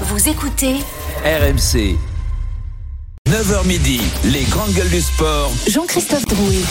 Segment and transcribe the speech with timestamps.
[0.00, 0.74] Vous écoutez
[1.24, 1.96] RMC.
[3.28, 5.52] 9h midi, les grandes gueules du sport.
[5.68, 6.64] Jean-Christophe Drouet.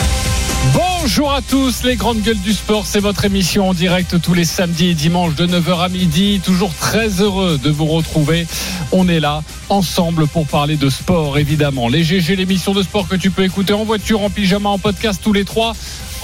[1.06, 4.46] Bonjour à tous, les grandes gueules du sport, c'est votre émission en direct tous les
[4.46, 6.40] samedis et dimanches de 9h à midi.
[6.42, 8.46] Toujours très heureux de vous retrouver.
[8.90, 11.88] On est là ensemble pour parler de sport, évidemment.
[11.88, 15.20] Les GG, l'émission de sport que tu peux écouter en voiture, en pyjama, en podcast
[15.22, 15.74] tous les trois.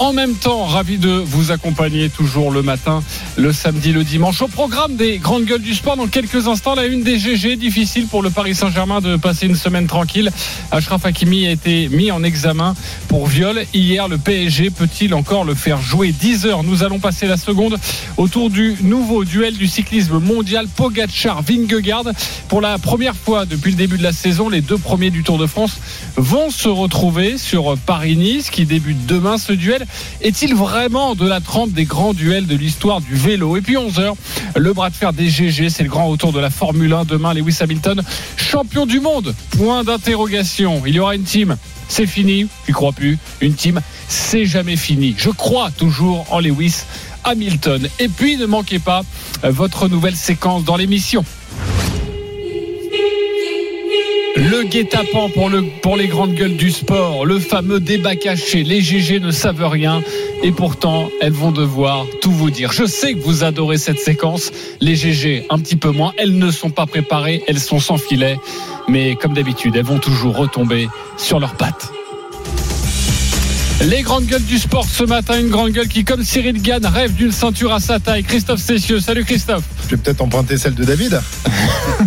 [0.01, 3.03] En même temps, ravi de vous accompagner toujours le matin,
[3.37, 4.41] le samedi, le dimanche.
[4.41, 7.55] Au programme des grandes gueules du sport, dans quelques instants, la une des GG.
[7.55, 10.31] Difficile pour le Paris Saint-Germain de passer une semaine tranquille.
[10.71, 12.73] Achraf Hakimi a été mis en examen
[13.09, 13.63] pour viol.
[13.75, 17.77] Hier, le PSG peut-il encore le faire jouer 10 heures Nous allons passer la seconde
[18.17, 22.11] autour du nouveau duel du cyclisme mondial Pogacar-Vingegaard.
[22.47, 25.37] Pour la première fois depuis le début de la saison, les deux premiers du Tour
[25.37, 25.79] de France
[26.15, 29.85] vont se retrouver sur Paris-Nice qui débute demain ce duel.
[30.21, 34.13] Est-il vraiment de la trempe des grands duels de l'histoire du vélo Et puis 11h,
[34.55, 37.33] le bras de fer des GG, c'est le grand retour de la Formule 1 demain.
[37.33, 38.01] Lewis Hamilton,
[38.37, 40.81] champion du monde Point d'interrogation.
[40.85, 41.57] Il y aura une team
[41.91, 43.17] c'est fini, tu crois plus.
[43.41, 43.81] Une team,
[44.11, 45.15] c'est jamais fini.
[45.17, 46.83] Je crois toujours en Lewis
[47.23, 47.87] Hamilton.
[47.99, 49.03] Et puis, ne manquez pas
[49.43, 51.23] votre nouvelle séquence dans l'émission.
[54.35, 55.29] Le guet-apens
[55.81, 58.63] pour les grandes gueules du sport, le fameux débat caché.
[58.63, 60.01] Les GG ne savent rien
[60.43, 62.71] et pourtant elles vont devoir tout vous dire.
[62.71, 64.51] Je sais que vous adorez cette séquence.
[64.81, 66.13] Les GG un petit peu moins.
[66.17, 68.37] Elles ne sont pas préparées, elles sont sans filet.
[68.89, 71.91] Mais comme d'habitude, elles vont toujours retomber sur leurs pattes.
[73.81, 77.13] Les grandes gueules du sport ce matin, une grande gueule qui, comme Cyril Gann, rêve
[77.15, 78.23] d'une ceinture à sa taille.
[78.23, 79.63] Christophe Cessieux, salut Christophe.
[79.85, 81.19] Je vais peut-être emprunter celle de David.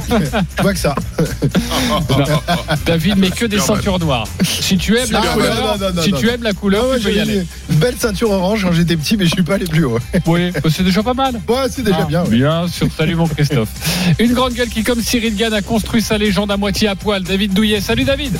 [0.63, 0.95] Vois que ça.
[2.87, 4.29] David, mais que des ceintures noires.
[4.45, 7.05] Si tu aimes la couleur, non, non, non, si tu aimes la couleur, ouais, tu
[7.05, 7.45] peux y aller.
[7.71, 9.99] Une belle ceinture orange quand j'étais petit, mais je suis pas allé plus haut.
[10.27, 11.35] Oui, bah, c'est déjà pas mal.
[11.49, 12.23] Ouais, c'est déjà Ah, bien.
[12.23, 12.31] ouais.
[12.31, 13.69] Bien sûr, salut mon Christophe.
[14.21, 17.23] Une grande gueule qui, comme Cyril Gann, a construit sa légende à moitié à poil.
[17.25, 18.37] David Douillet, salut David.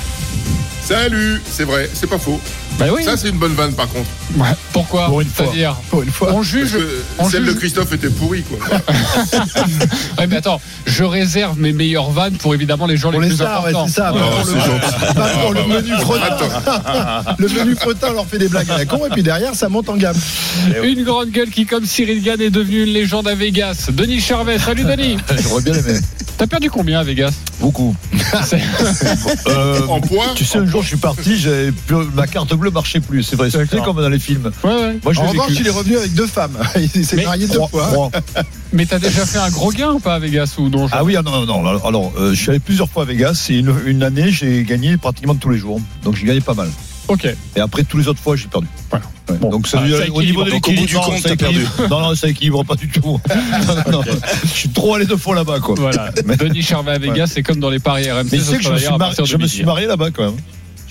[0.83, 2.39] Salut, c'est vrai, c'est pas faux.
[2.77, 3.03] Bah oui.
[3.05, 4.09] Ça, c'est une bonne vanne par contre.
[4.35, 4.49] Ouais.
[4.73, 5.45] Pourquoi Pour une fois.
[5.45, 6.29] C'est-à-dire, Pour une fois.
[6.31, 6.73] on Parce juge.
[6.73, 8.57] que on celle juge- de Christophe était pourrie, quoi.
[10.17, 13.35] Ouais, mais attends, je réserve mes meilleures vannes pour évidemment les gens Pour les, les
[13.35, 13.87] plus stars, ouais, importants.
[13.87, 14.11] c'est ça.
[14.13, 15.15] Oh, Pas pour, c'est le, gentil.
[15.15, 17.33] pas pour le menu fretin.
[17.37, 17.75] le menu
[18.13, 20.17] leur fait des blagues à la con, et puis derrière, ça monte en gamme.
[20.83, 23.87] Une grande gueule qui, comme Cyril Gann, est devenue une légende à Vegas.
[23.91, 25.17] Denis Charvet, salut Denis.
[25.43, 25.99] J'aurais bien aimé.
[26.37, 27.31] T'as perdu combien à Vegas?
[27.65, 27.95] Beaucoup.
[28.43, 28.61] C'est-
[29.47, 29.99] Euh, En
[30.35, 33.23] tu sais, un jour, je suis parti, j'avais plus- ma carte bleue marchait plus.
[33.23, 33.83] C'est vrai, D'accord.
[33.85, 34.51] comme dans les films.
[34.63, 34.99] Ouais, ouais.
[35.03, 36.55] Moi, je En revanche, il est revenu avec deux femmes.
[36.93, 37.87] Il s'est Mais marié deux fois.
[37.91, 38.11] trois.
[38.71, 41.15] Mais t'as déjà fait un gros gain ou pas à Vegas ou non Ah oui,
[41.17, 41.83] ah non, non, non.
[41.83, 44.97] Alors, euh, je suis allé plusieurs fois à Vegas et une, une année, j'ai gagné
[44.97, 45.81] pratiquement tous les jours.
[46.03, 46.69] Donc, j'ai gagné pas mal.
[47.07, 47.25] Ok.
[47.55, 48.67] Et après, tous les autres fois, j'ai perdu.
[48.89, 49.05] Voilà.
[49.29, 49.37] Ouais.
[49.37, 49.49] Bon.
[49.49, 50.21] Donc, ça, Ah, ça au équilibre.
[50.21, 51.55] niveau de Donc, au bout l'équilibre, du non, compte, ça perdu.
[51.61, 51.87] équilibre.
[51.89, 53.19] Non, non, ça équilibre pas du tout.
[53.87, 54.01] Non, non.
[54.43, 55.75] Je suis trop allé deux fois là-bas, quoi.
[55.77, 56.11] Voilà.
[56.39, 58.23] Denis Charvet à Vegas, c'est comme dans les paris RMC.
[58.31, 60.25] Mais tu sais que je me suis, marié, de je me suis marié là-bas quand
[60.25, 60.35] même.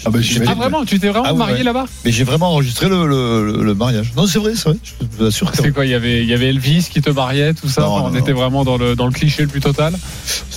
[0.07, 1.63] Ah bah, Ah vraiment Tu t'es vraiment Ah ouais, marié ouais.
[1.63, 1.87] là-bas?
[2.05, 4.13] Mais j'ai vraiment enregistré le, le, le- le mariage.
[4.17, 4.79] Non, c'est vrai, c'est vrai.
[4.83, 5.51] Je vous assure.
[5.51, 7.83] que C'est quoi Il y avait, il y avait Elvis qui te mariait, tout ça?
[7.83, 9.95] Non, on non, était vraiment dans le dans le cliché le plus total?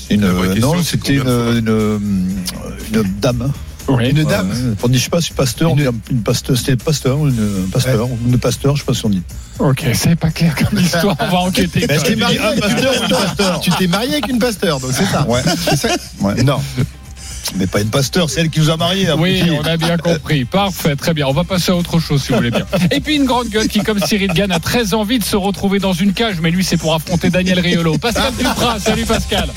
[0.10, 2.30] Une, euh, non, c'était de une,
[2.94, 3.52] une dame.
[3.88, 4.10] Oui.
[4.10, 4.50] Une dame.
[4.50, 7.66] Ouais, on dit, je sais pas si pasteur, Une- une pasteur, c'était pasteur, ou une
[7.68, 9.22] un pasteur, ou une pasteur, je sais pas si on dit.
[9.60, 11.16] Ok, c'est pas clair comme histoire.
[11.20, 11.86] On va enquêter.
[11.88, 13.28] Mais Tu t'es marié avec une pasteur ou une pasteur.
[13.28, 15.26] pasteur Tu t'es marié avec une pasteur, donc c'est ça.
[15.28, 15.42] Ouais.
[15.70, 15.90] C'est ça
[16.22, 16.44] Ouais.
[16.44, 16.60] Non.
[17.56, 19.08] Mais pas une pasteur, c'est elle qui nous a mariés.
[19.18, 19.58] Oui, abruti.
[19.60, 20.46] on a bien compris.
[20.46, 21.28] Parfait, très bien.
[21.28, 22.66] On va passer à autre chose si vous voulez bien.
[22.92, 25.80] Et puis une grande gueule qui, comme Cyril Gann, a très envie de se retrouver
[25.80, 27.98] dans une cage, mais lui, c'est pour affronter Daniel Riolo.
[27.98, 29.50] Pascal Duprat, salut Pascal.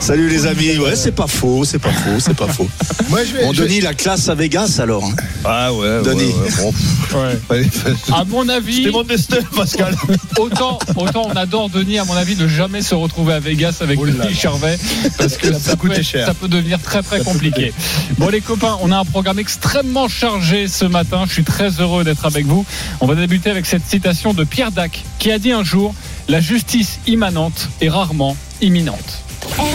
[0.00, 2.66] Salut les amis, ouais c'est pas faux, c'est pas faux, c'est pas faux.
[3.08, 3.44] Moi, je vais.
[3.44, 5.04] Bon je Denis, la classe à Vegas alors.
[5.04, 5.14] hein.
[5.44, 6.24] Ah ouais, Denis.
[6.32, 6.72] ouais, bon.
[7.12, 7.38] Ouais.
[7.70, 9.94] Fallait- À mon avis, C'était mon destin, Pascal.
[10.38, 13.98] autant, autant on adore Denis, à mon avis, de jamais se retrouver à Vegas avec
[14.00, 14.78] Oh Denis Charvet,
[15.18, 16.26] parce que Ça ça, peut cher.
[16.26, 17.72] ça peut devenir très très compliqué.
[18.18, 21.24] Bon les copains, on a un programme extrêmement chargé ce matin.
[21.26, 22.64] Je suis très heureux d'être avec vous.
[23.00, 25.92] On va débuter avec cette citation de Pierre Dac, qui a dit un jour
[26.28, 29.24] La justice immanente est rarement imminente.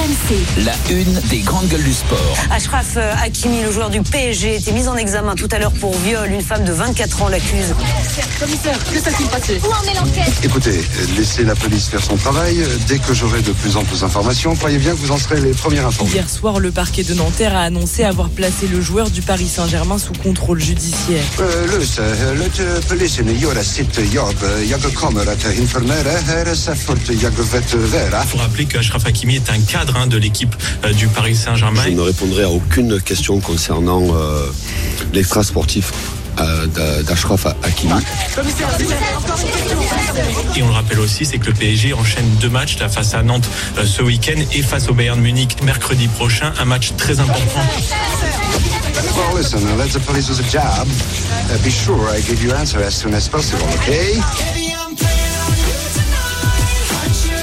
[0.06, 0.64] RMC.
[0.66, 2.38] La une des grandes gueules du sport.
[2.52, 5.98] Ashraf euh, Hakimi, le joueur du PSG, était mis en examen tout à l'heure pour
[5.98, 6.32] viol.
[6.32, 7.74] Une femme de 24 ans l'accuse.
[10.44, 10.84] Écoutez,
[11.18, 12.64] laissez la police faire son travail.
[12.88, 15.52] Dès que j'aurai de plus en plus d'informations, croyez bien que vous en serez les
[15.52, 16.12] premiers informés.
[16.12, 19.98] Hier soir, le parquet de Nanterre a annoncé avoir placé le joueur du Paris Saint-Germain
[19.98, 21.24] sous contrôle judiciaire.
[21.40, 24.36] Eh, Luce, le polisen gör sitt jobb.
[24.70, 28.22] Jag kommer att informera er så fort jag vet vera.
[28.24, 31.36] Il faut rappeler que Achraf Hakimi est un cadre hein, de l'équipe euh, du Paris
[31.36, 31.82] Saint-Germain.
[31.86, 34.46] Je ne répondrai à aucune question concernant euh,
[35.14, 35.92] l'extra sportif.
[36.40, 37.94] euh, d'A- d'Ashraf Hakimi.
[40.58, 43.24] Et on le rappelle aussi, c'est que le PSG enchaîne deux matchs là, face à
[43.24, 43.48] Nantes
[43.78, 46.52] euh, ce week-end et face au Bayern Munich mercredi prochain.
[46.60, 47.62] Un match très important.
[49.16, 50.88] Well, listen, uh, let the police do the job.
[51.50, 54.20] Uh, be sure I give you answer as soon as possible, okay?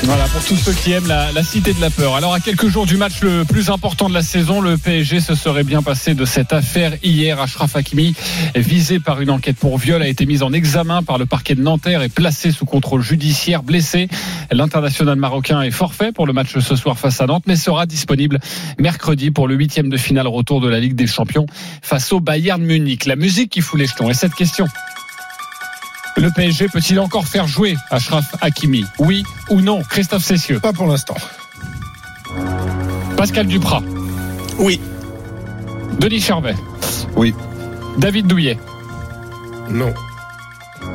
[0.04, 2.16] Voilà, pour tous ceux qui aiment la, cité de la peur.
[2.16, 5.37] Alors, à quelques jours du match le plus important de la saison, le PSG se
[5.37, 7.40] serait bien passé de cette affaire hier.
[7.40, 8.14] Ashraf Hakimi,
[8.56, 11.62] visé par une enquête pour viol, a été mis en examen par le parquet de
[11.62, 14.08] Nanterre et placé sous contrôle judiciaire, blessé.
[14.50, 18.40] L'international marocain est forfait pour le match ce soir face à Nantes, mais sera disponible
[18.78, 21.46] mercredi pour le huitième de finale retour de la Ligue des Champions
[21.81, 23.06] face au Bayern Munich.
[23.06, 24.10] La musique qui fout les jetons.
[24.10, 24.66] Et cette question.
[26.17, 28.85] Le PSG peut-il encore faire jouer Ashraf Hakimi?
[28.99, 29.82] Oui ou non?
[29.82, 31.17] Christophe Cessieux Pas pour l'instant.
[33.17, 33.82] Pascal Duprat
[34.59, 34.81] Oui.
[35.99, 36.55] Denis Charvet
[37.17, 37.35] Oui.
[37.99, 38.59] David Douillet
[39.70, 39.93] Non.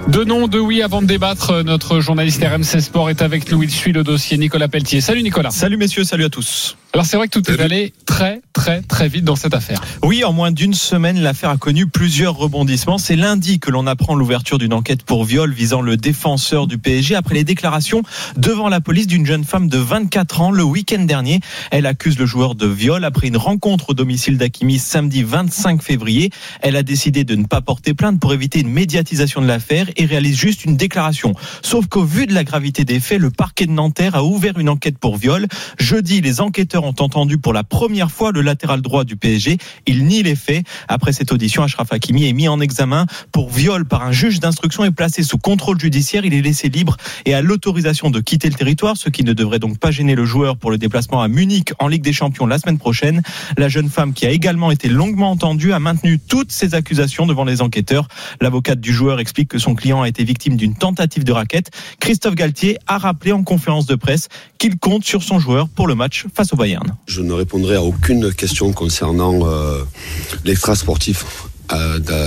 [0.07, 1.63] Deux noms, deux oui avant de débattre.
[1.63, 3.63] Notre journaliste RMC Sport est avec nous.
[3.63, 5.01] Il suit le dossier Nicolas Pelletier.
[5.01, 5.51] Salut Nicolas.
[5.51, 6.77] Salut messieurs, salut à tous.
[6.97, 9.83] Alors c'est vrai que tout est allé très très très vite dans cette affaire.
[10.01, 12.97] Oui, en moins d'une semaine, l'affaire a connu plusieurs rebondissements.
[12.97, 17.13] C'est lundi que l'on apprend l'ouverture d'une enquête pour viol visant le défenseur du PSG
[17.13, 18.01] après les déclarations
[18.35, 21.39] devant la police d'une jeune femme de 24 ans le week-end dernier.
[21.69, 26.31] Elle accuse le joueur de viol après une rencontre au domicile d'Akimi samedi 25 février.
[26.61, 30.05] Elle a décidé de ne pas porter plainte pour éviter une médiatisation de l'affaire et
[30.05, 31.35] réalise juste une déclaration.
[31.61, 34.69] Sauf qu'au vu de la gravité des faits, le parquet de Nanterre a ouvert une
[34.69, 35.45] enquête pour viol.
[35.77, 39.57] Jeudi, les enquêteurs ont entendu pour la première fois le latéral droit du PSG.
[39.85, 40.65] Il nie les faits.
[40.87, 44.83] Après cette audition, Ashraf Hakimi est mis en examen pour viol par un juge d'instruction
[44.83, 46.25] et placé sous contrôle judiciaire.
[46.25, 49.59] Il est laissé libre et a l'autorisation de quitter le territoire, ce qui ne devrait
[49.59, 52.59] donc pas gêner le joueur pour le déplacement à Munich en Ligue des Champions la
[52.59, 53.21] semaine prochaine.
[53.57, 57.43] La jeune femme qui a également été longuement entendue a maintenu toutes ses accusations devant
[57.43, 58.07] les enquêteurs.
[58.41, 61.71] L'avocate du joueur explique que son client a été victime d'une tentative de raquette.
[61.99, 65.95] Christophe Galtier a rappelé en conférence de presse qu'il compte sur son joueur pour le
[65.95, 66.76] match face au Bayern.
[67.07, 69.83] Je ne répondrai à aucune question concernant euh,
[70.45, 71.56] l'extra sportif d'A-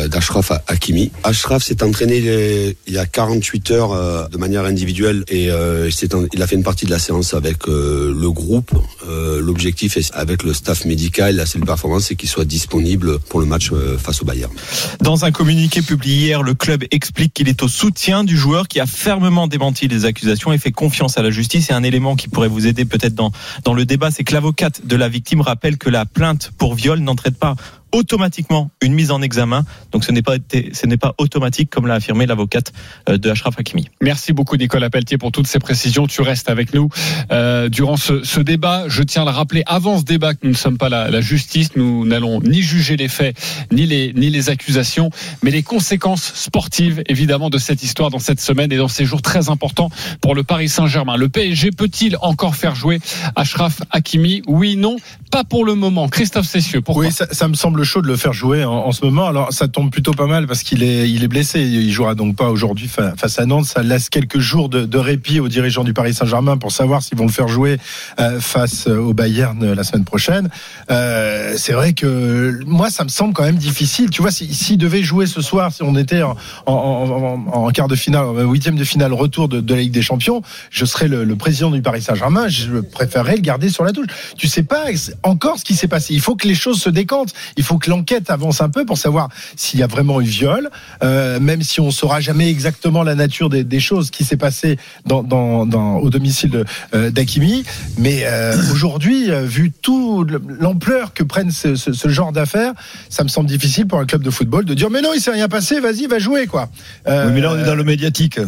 [0.09, 1.11] d'Ashraf Hakimi.
[1.25, 5.91] Ashraf s'est entraîné les- il y a 48 heures euh, de manière individuelle et euh,
[6.33, 8.71] il a fait une partie de la séance avec euh, le groupe.
[9.09, 13.41] Euh, L'objectif est avec le staff médical, la cellule performance, c'est qu'il soit disponible pour
[13.41, 14.53] le match euh, face au Bayern.
[15.01, 18.81] Dans un communiqué publié hier, le club explique qu'il est au soutien du joueur qui
[18.81, 21.71] a fermement démenti les accusations et fait confiance à la justice.
[21.71, 23.33] Et un élément qui pourrait vous aider peut-être dans,
[23.65, 27.01] dans le débat, c'est que l'avocate de la victime rappelle que la plainte pour viol
[27.01, 27.55] n'entraîne pas
[27.93, 29.65] automatiquement une mise en examen.
[29.93, 32.73] Donc ce n'est pas, été- ce n'est pas automatique comme l'a affirmé l'avocate
[33.09, 33.89] euh, de Ashraf Hakimi.
[34.01, 36.07] Merci beaucoup Nicolas Pelletier pour toutes ces précisions.
[36.07, 36.89] Tu restes avec nous
[37.33, 38.85] euh, durant ce, ce débat.
[38.89, 41.21] Je tiens à le rappeler avant ce débat que nous ne sommes pas la, la
[41.21, 41.71] justice.
[41.77, 43.37] Nous n'allons ni juger les faits
[43.73, 45.11] ni les ni les accusations,
[45.43, 49.23] mais les conséquences sportives évidemment de cette histoire dans cette semaine et dans ces jours
[49.23, 49.91] très importants
[50.21, 51.17] pour le Paris Saint-Germain.
[51.17, 53.01] Le PSG peut-il encore faire jouer
[53.37, 54.43] Ashraf Hakimi?
[54.47, 54.97] Oui, non,
[55.31, 56.09] pas pour le moment.
[56.09, 57.07] Christophe Cessieux, pourquoi?
[57.07, 59.27] Oui, ça, ça me semble chaud de le faire jouer en, ce moment.
[59.27, 61.61] Alors, ça tombe plutôt pas mal parce qu'il est, il est blessé.
[61.61, 63.67] Il jouera donc pas aujourd'hui fa- face à Nantes.
[63.67, 67.27] Ça laisse quelques jours de, répit aux dirigeants du Paris Saint-Germain pour savoir s'ils vont
[67.27, 67.79] le faire jouer
[68.19, 70.49] euh, face au Bayern euh, la semaine prochaine.
[70.91, 74.11] Euh, c'est vrai que moi, ça me semble quand même difficile.
[74.11, 76.37] Tu vois, si- s'il devait jouer ce soir, si on était en,
[76.67, 80.85] en, quart de finale, huitième de finale, retour de, de la Ligue des Champions, je
[80.85, 82.49] serais le, le président du Paris Saint-Germain.
[82.49, 84.07] Je préférerais le garder sur la touche.
[84.37, 84.85] Tu sais pas
[85.23, 86.15] encore ce qui s'est passé.
[86.15, 87.33] Il faut que les choses se décantent.
[87.57, 90.71] Il faut que l'enquête avance un peu pour savoir s'il y a vraiment eu viol,
[91.03, 95.23] euh, même si on saura jamais exactement la nature des, choses qui s'est passé dans,
[95.23, 97.65] dans, dans, au domicile de, euh, d'Akimi.
[97.99, 102.73] Mais euh, aujourd'hui, vu tout le- l'ampleur que prennent ce, ce, genre d'affaires,
[103.09, 105.31] ça me semble difficile pour un club de football de dire mais non, il s'est
[105.31, 106.69] rien passé, vas-y, va jouer quoi.
[107.07, 108.39] Oui, mais là, on est dans le médiatique.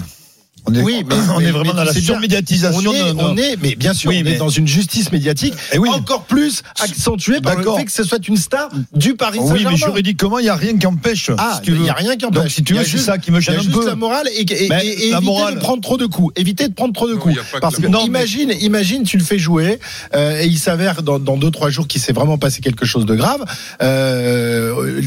[0.66, 2.90] On est, oui, mais on mais- est vraiment mais dans la surmédiatisation.
[2.90, 5.78] On est, on est, mais bien sûr, Oui, on est dans une justice médiatique Eh
[5.78, 5.88] oui.
[5.90, 9.70] encore plus accentuée par le fait que ce soit une star du Paris Oui, Saint-Germain.
[9.72, 11.30] mais juridiquement, il n'y a rien qui empêche.
[11.38, 11.82] Ah, si il veux.
[11.82, 12.42] n'y a rien qui empêche.
[12.42, 13.86] Donc, si tu veux, c'est ça qui me Il y gêne a un juste peu.
[13.86, 16.32] la morale et, et, Mais et- et la éviter morale- de prendre trop de coups.
[16.40, 17.34] Éviter de prendre trop de Non, coups.
[17.36, 19.78] que Parce que imagine, imagine, tu le fais jouer
[20.14, 23.04] euh, et il s'avère dans, dans deux trois jours qu'il s'est vraiment passé quelque chose
[23.06, 23.44] de grave.
[23.82, 25.00] Euh,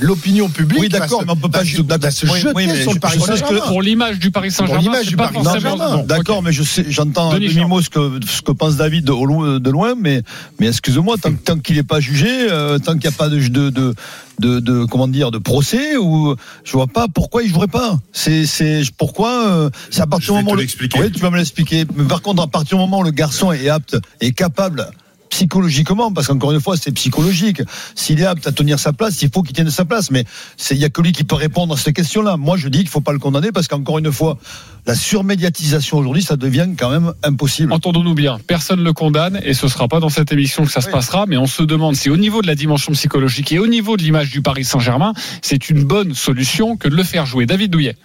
[0.00, 0.80] L'opinion publique.
[0.80, 1.80] Oui, d'accord, on peut pas se-
[2.26, 3.60] Oui, jeter oui, sur le Paris Saint-Germain.
[3.66, 5.36] Pour l'image du Paris Saint-Germain, l'image du Paris.
[5.44, 6.02] Saint-Germain.
[6.04, 9.70] D'accord, mais je sais, j'entends demi-mot ce que, ce que pense David de, loin- de
[9.70, 10.22] loin, mais,
[10.58, 13.38] mais excuse-moi, tant, tant qu'il n'est pas jugé, euh, tant qu'il n'y a pas de,
[13.48, 13.94] de, de,
[14.38, 16.34] de, de- comment dire, de procès, ou,
[16.64, 17.98] je vois pas pourquoi il jouerait pas.
[18.12, 21.00] C'est, c'est, pourquoi, euh, c'est à partir Je du vais moment où le- l'expliquer.
[21.00, 21.84] Oui, tu vas me l'expliquer.
[21.96, 24.86] Mais par contre, à partir du moment où le garçon est apte, est capable,
[25.30, 27.62] psychologiquement, parce qu'encore une fois, c'est psychologique.
[27.94, 30.10] S'il est apte à tenir sa place, il faut qu'il tienne sa place.
[30.10, 30.24] Mais
[30.70, 32.36] il n'y a que lui qui peut répondre à ces questions-là.
[32.36, 34.38] Moi, je dis qu'il ne faut pas le condamner parce qu'encore une fois,
[34.86, 37.72] la surmédiatisation aujourd'hui, ça devient quand même impossible.
[37.72, 40.80] Entendons-nous bien, personne ne le condamne et ce sera pas dans cette émission que ça
[40.80, 43.66] se passera, mais on se demande si au niveau de la dimension psychologique et au
[43.66, 47.46] niveau de l'image du Paris Saint-Germain, c'est une bonne solution que de le faire jouer.
[47.46, 47.96] David Douillet.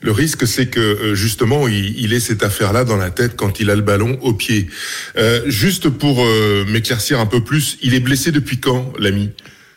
[0.00, 3.58] Le risque, c'est que euh, justement, il, il ait cette affaire-là dans la tête quand
[3.60, 4.68] il a le ballon au pied.
[5.16, 9.30] Euh, juste pour euh, m'éclaircir un peu plus, il est blessé depuis quand, l'ami?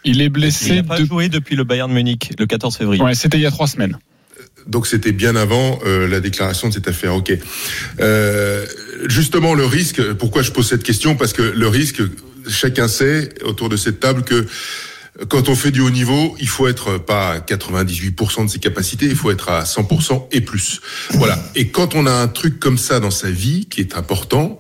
[0.04, 0.76] Il est Il blessé.
[0.76, 3.02] n'a pas de- joué depuis le Bayern Munich le 14 février.
[3.04, 3.98] Ouais, c'était il y a trois semaines.
[4.68, 7.16] Donc c'était bien avant euh, la déclaration de cette affaire.
[7.16, 7.34] Ok.
[8.00, 8.66] Euh,
[9.08, 10.02] justement, le risque.
[10.14, 11.16] Pourquoi je pose cette question?
[11.16, 12.02] Parce que le risque,
[12.48, 14.46] chacun sait autour de cette table que
[15.30, 19.06] quand on fait du haut niveau, il faut être pas à 98% de ses capacités,
[19.06, 20.82] il faut être à 100% et plus.
[21.12, 21.38] Voilà.
[21.56, 24.60] Et quand on a un truc comme ça dans sa vie qui est important,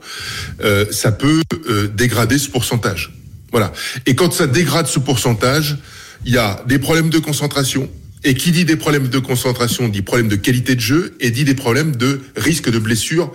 [0.63, 3.13] euh, ça peut euh, dégrader ce pourcentage.
[3.51, 3.74] Voilà.
[4.06, 5.77] Et quand ça dégrade ce pourcentage,
[6.25, 7.89] il y a des problèmes de concentration.
[8.24, 11.44] Et qui dit des problèmes de concentration dit problème de qualité de jeu et dit
[11.44, 13.34] des problèmes de risque de blessure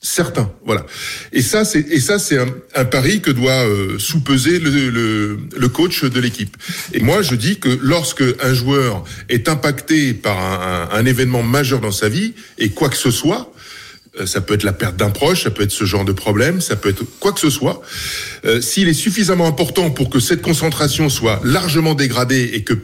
[0.00, 0.52] certains.
[0.64, 0.86] Voilà.
[1.32, 5.38] Et ça, c'est et ça, c'est un, un pari que doit euh, sous-peser le, le,
[5.56, 6.56] le coach de l'équipe.
[6.92, 11.42] Et moi, je dis que lorsque un joueur est impacté par un, un, un événement
[11.42, 13.52] majeur dans sa vie et quoi que ce soit,
[14.20, 16.60] euh, ça peut être la perte d'un proche, ça peut être ce genre de problème,
[16.60, 17.82] ça peut être quoi que ce soit.
[18.44, 22.74] Euh, S'il est suffisamment important pour que cette concentration soit largement dégradée et que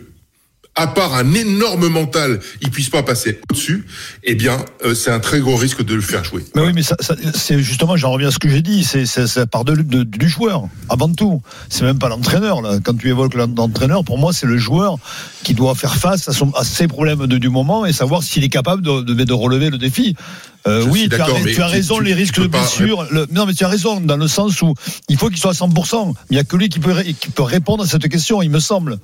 [0.75, 3.87] à part un énorme mental, il puisse pas passer au-dessus,
[4.25, 6.45] eh bien, euh, c'est un très gros risque de le faire jouer.
[6.55, 9.05] Mais oui, mais ça, ça- c'est justement, j'en reviens à ce que j'ai dit, c'est
[9.05, 11.43] c'est- ça part de, de- du joueur, avant tout.
[11.69, 12.62] C'est même pas l'entraîneur.
[12.62, 12.79] là.
[12.83, 14.97] Quand tu évoques l'en- l'entraîneur, pour moi, c'est le joueur
[15.43, 18.43] qui doit faire face à, son, à ses problèmes de- du moment et savoir s'il
[18.43, 20.17] est capable de, de, de relever le défi.
[20.69, 23.07] Euh, oui, tu as, tu raison, tu- les risques de pas- blessure.
[23.11, 24.75] le- non, mais tu as raison, dans le sens où
[25.09, 26.14] il faut qu'il soit à 100%.
[26.31, 28.61] Il n'y a que lui qui peut, qui peut répondre à cette question, il me
[28.61, 28.99] semble.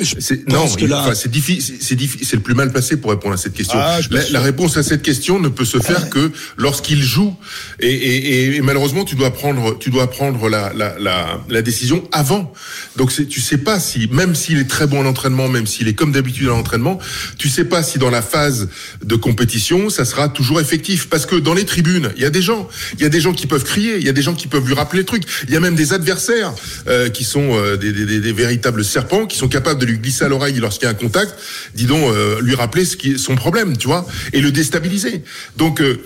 [0.00, 3.34] C'est- pense non, que là- enfin, c'est difficile, c'est le plus mal placé pour répondre
[3.34, 3.78] à cette question.
[3.82, 7.34] Ah, je la, réponse à cette question ne peut se faire que lorsqu'il joue.
[7.80, 12.06] Et, et- et malheureusement, tu dois prendre, tu dois prendre la, la, la, la décision
[12.12, 12.52] avant.
[12.96, 15.94] Donc, tu sais pas si, même s'il est très bon en entraînement, même s'il est
[15.94, 17.00] comme d'habitude en entraînement,
[17.36, 18.68] tu sais pas si dans la phase
[19.04, 21.08] de compétition, ça sera toujours effectif.
[21.08, 23.32] Parce que dans les tribunes, il y a des gens, il y a des gens
[23.32, 25.24] qui peuvent crier, il y a des gens qui peuvent lui rappeler le truc.
[25.48, 26.54] Il y a même des adversaires
[26.86, 29.98] euh, qui sont euh, des, des- des- des véritables serpents, qui sont capables de lui
[29.98, 31.34] glisser à l'oreille lorsqu'il y a un contact,
[31.74, 35.22] dis donc, euh, lui rappeler ce qui est son problème, tu vois, et le déstabiliser.
[35.56, 36.00] Donc, euh,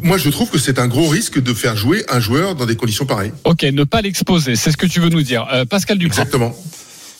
[0.00, 2.76] moi, je trouve que c'est un gros risque de faire jouer un joueur dans des
[2.76, 3.32] conditions pareilles.
[3.44, 5.46] Ok, ne pas l'exposer, c'est ce que tu veux nous dire.
[5.52, 6.22] Euh, Pascal Duprat.
[6.22, 6.56] Exactement.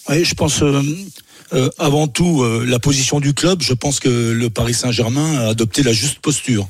[0.08, 0.82] Oui, je pense euh,
[1.52, 3.62] euh, avant tout euh, la position du club.
[3.62, 6.68] Je pense que le Paris Saint-Germain a adopté la juste posture.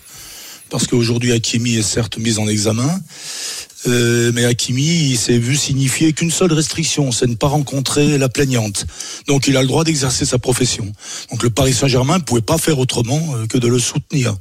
[0.70, 3.00] Parce qu'aujourd'hui, Hakimi est certes mis en examen,
[3.86, 8.28] euh, mais Hakimi, il s'est vu signifier qu'une seule restriction, c'est ne pas rencontrer la
[8.28, 8.86] plaignante.
[9.26, 10.92] Donc, il a le droit d'exercer sa profession.
[11.30, 14.34] Donc, le Paris Saint-Germain ne pouvait pas faire autrement euh, que de le soutenir.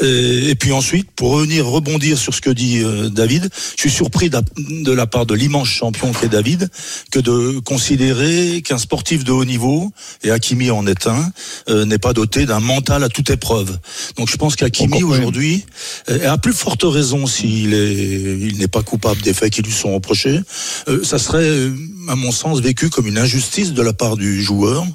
[0.00, 3.90] Et, et puis ensuite, pour revenir rebondir sur ce que dit euh, David, je suis
[3.90, 6.68] surpris de la part de l'immense champion qu'est David,
[7.10, 11.32] que de considérer qu'un sportif de haut niveau, et Hakimi en est un,
[11.68, 13.78] euh, n'est pas doté d'un mental à toute épreuve.
[14.16, 15.64] Donc je pense qu'Hakimi aujourd'hui,
[16.10, 19.72] euh, à plus forte raison s'il est, il n'est pas coupable des faits qui lui
[19.72, 20.40] sont reprochés,
[20.88, 21.74] euh, ça serait, euh,
[22.08, 24.86] à mon sens, vécu comme une injustice de la part du joueur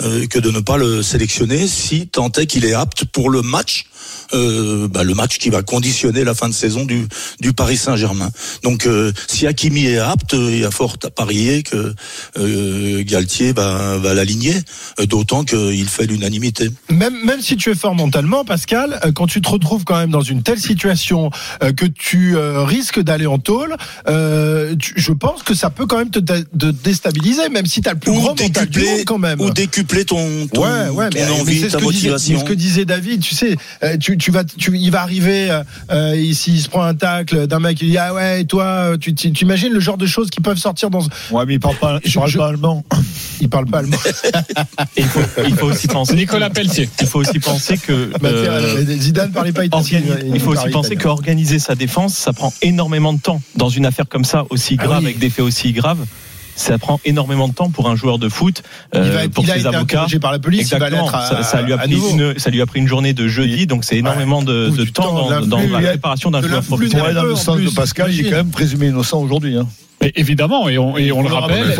[0.00, 3.42] euh, que de ne pas le sélectionner si tant est qu'il est apte pour le
[3.42, 3.86] match
[4.34, 7.06] euh, bah, le match qui va conditionner la fin de saison du,
[7.40, 8.30] du Paris Saint-Germain.
[8.62, 11.94] Donc euh, si Hakimi est apte, il y a fort à parier que
[12.38, 14.54] euh, Galtier va, va l'aligner,
[15.00, 16.70] euh, d'autant qu'il fait l'unanimité.
[16.90, 20.10] Même, même si tu es fort mentalement, Pascal, euh, quand tu te retrouves quand même
[20.10, 21.30] dans une telle situation
[21.62, 23.76] euh, que tu euh, risques d'aller en tôle,
[24.08, 27.80] euh, tu- je pense que ça peut quand même te, dé- te déstabiliser, même si
[27.80, 29.40] tu as le plus grand mental du monde quand même.
[29.40, 32.08] ou décupler ton, ton, ouais, ouais, ton mais, mais envie, c'est ce ta que disait,
[32.10, 32.40] motivation.
[32.40, 33.20] ce que disait David.
[33.22, 36.68] Tu sais, euh, tu, tu vas, tu, il va arriver euh, euh, ici, il se
[36.68, 39.44] prend un tacle d'un mec, il dit ah ouais, et toi, euh, tu tu- tu
[39.44, 41.00] imagines le genre de choses qui peuvent sortir dans.
[41.30, 42.84] Ouais, mais il parle pas, il Je- parle je- pas allemand.
[43.40, 43.96] Il parle pas allemand.
[44.96, 46.16] Il faut, il faut aussi penser.
[46.16, 46.88] Nicolas Pelletier.
[47.00, 48.10] Il faut aussi penser que.
[48.20, 50.00] Bah, euh, euh, Zidane parlait pas italien.
[50.00, 53.40] Organi- Il faut aussi penser qu'organiser sa défense, ça prend énormément de temps.
[53.54, 55.06] Dans une affaire comme ça, aussi Ah grave, oui.
[55.06, 56.04] avec des faits aussi graves,
[56.58, 58.62] ça prend énormément de temps pour un joueur de foot,
[58.92, 60.06] Il euh, va être- pour il a ses été avocats.
[60.20, 61.04] par la police, il va Exactement.
[61.10, 62.10] l'être à- ça, ça lui a à pris nouveau.
[62.10, 64.84] une, ça lui a pris une journée de jeudi, donc c'est énormément de, Ou de
[64.84, 67.06] du temps temps, dans, de dans l'influx, la préparation d'un de joueur l'influx professionnel.
[67.06, 69.56] Ouais, dans le en sens de Pascal, il est quand même présumé innocent aujourd'hui.
[69.56, 69.66] Hein.
[70.00, 71.74] Mais évidemment, et on, et on le rappelle.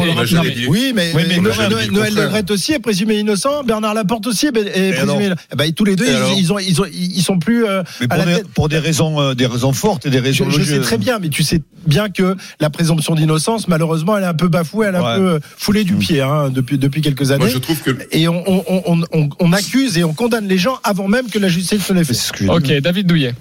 [0.68, 2.14] Oui, mais, Oui, mais Noël- Noël-
[2.46, 5.30] le aussi est présumé innocent, Bernard Laporte aussi est, est présumé.
[5.52, 8.06] Eh ben, tous les deux, ils, ils ont, ils, ont, ils sont plus euh, Mais
[8.10, 8.48] à pour la des, tête.
[8.48, 10.74] pour des raisons, euh, des raisons fortes et des Je, raisons je logiques.
[10.74, 14.34] sais très bien, mais tu sais bien que la présomption d'innocence, malheureusement, elle est un
[14.34, 17.44] peu bafouée, elle est un peu euh, foulée du pied hein, depuis, depuis quelques années.
[17.44, 20.58] Moi, je trouve que Et on, on, on, on, on accuse et on condamne les
[20.58, 22.48] gens avant même que la justice ne Mais fait.
[22.48, 22.80] Ok.
[22.80, 23.34] David Douillet.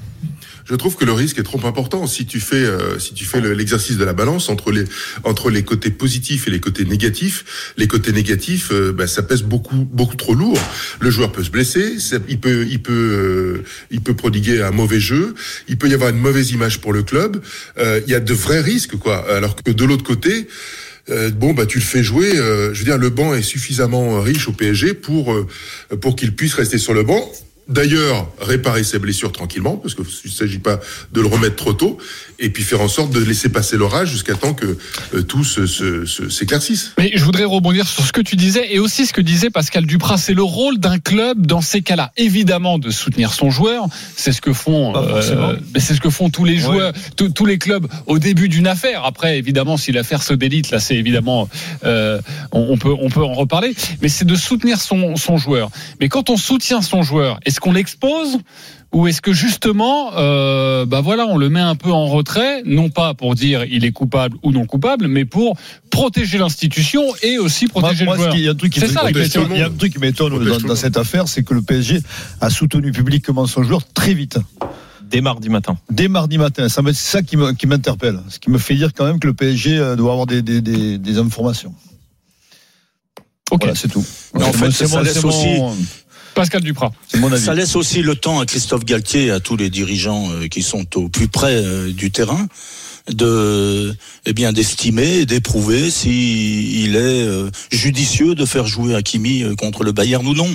[0.70, 2.08] Je trouve que le risque est trop important.
[2.08, 4.84] Si tu fais, euh, si tu fais le- l'exercice de la balance entre les
[5.24, 9.44] entre les côtés positifs et les côtés négatifs, les côtés négatifs, euh, bah, ça pèse
[9.44, 10.60] beaucoup beaucoup trop lourd.
[11.00, 11.96] Le joueur peut se blesser,
[12.28, 15.36] il peut il peut euh, il peut prodiguer un mauvais jeu,
[15.70, 17.42] il peut y avoir une mauvaise image pour le club.
[17.78, 19.26] Euh, Il y a de vrais risques, quoi.
[19.34, 20.48] Alors que de l'autre côté.
[21.40, 22.36] bon bah tu le fais jouer.
[22.38, 25.34] euh, je veux dire le banc est suffisamment riche au PSG pour
[26.02, 27.32] pour qu'il puisse rester sur le banc.
[27.70, 30.80] D'ailleurs, réparer ses blessures tranquillement, parce qu'il ne s'agit pas
[31.12, 31.98] de le remettre trop tôt,
[32.40, 34.78] et puis faire en sorte de laisser passer l'orage jusqu'à temps que
[35.16, 36.92] euh, tout se- se- se- s'éclaircisse.
[36.98, 39.86] Mais je voudrais rebondir sur ce que tu disais et aussi ce que disait Pascal
[39.86, 40.18] Duprat.
[40.18, 42.12] C'est le rôle d'un club dans ces cas-là.
[42.18, 43.86] Évidemment, de soutenir son joueur.
[44.16, 44.94] C'est ce que font,
[45.74, 48.68] mais c'est ce que font tous les joueurs, tous- tous les clubs au début d'une
[48.68, 49.04] affaire.
[49.06, 51.50] Après, évidemment, si l'affaire se délite, là, c'est évidemment,
[51.86, 52.20] euh,
[52.52, 53.74] on, on peut, on peut en reparler.
[54.02, 55.70] Mais c'est de soutenir son, son joueur.
[56.00, 58.38] Mais quand on soutient son joueur, est-ce qu'on l'expose?
[58.94, 62.90] Ou est-ce que justement, euh, bah voilà, on le met un peu en retrait, non
[62.90, 65.58] pas pour dire il est coupable ou non coupable, mais pour
[65.90, 68.34] protéger l'institution et aussi Moi, protéger moi, le joueur.
[68.34, 69.48] qui- il y a un truc qui C'est me- ça, la il y a- question.
[69.52, 72.00] il y a un truc qui m'étonne dans, cette affaire, c'est que le PSG
[72.42, 74.40] a soutenu publiquement son joueur très vite.
[75.04, 75.78] Dès mardi matin.
[75.90, 78.20] Dès mardi matin, ça c'est ça qui m'interpelle.
[78.30, 80.60] Ce qui me fait dire quand même que le PSG euh, doit avoir des, des,
[80.60, 81.74] des, des informations.
[83.52, 83.62] Ok.
[83.62, 84.06] Voilà, c'est tout.
[84.36, 85.74] Mais en C'est fait, mon-
[86.38, 87.38] Pascal.
[87.38, 90.62] Ça laisse aussi le temps à Christophe Galtier et à tous les dirigeants euh, qui
[90.62, 92.48] sont au plus près euh, du terrain
[93.14, 93.94] de
[94.26, 99.56] eh bien d'estimer et d'éprouver si il est euh, judicieux de faire jouer Hakimi euh,
[99.56, 100.50] contre le Bayern ou non.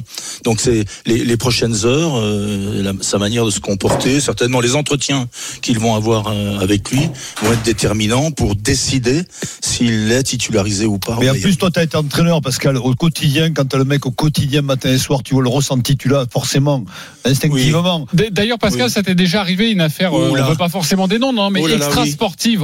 [0.44, 4.74] Donc c'est les, les prochaines heures, euh, la- sa manière de se comporter, certainement les
[4.74, 5.28] entretiens
[5.62, 7.00] qu'ils vont avoir euh, avec lui
[7.42, 9.22] vont être déterminants pour décider
[9.62, 11.16] s'il est titularisé ou pas.
[11.20, 14.04] Mais en plus, toi, tu as été entraîneur, Pascal, au quotidien, quand tu le mec
[14.06, 16.84] au quotidien, matin et soir, tu vois le ressenti, tu l'as forcément,
[17.24, 18.06] instinctivement.
[18.30, 18.90] D'ailleurs, Pascal, Oui.
[18.90, 21.50] ça t'est déjà arrivé une affaire, euh, Oh on veut pas forcément des noms, non,
[21.50, 22.10] mais Oh extra oui.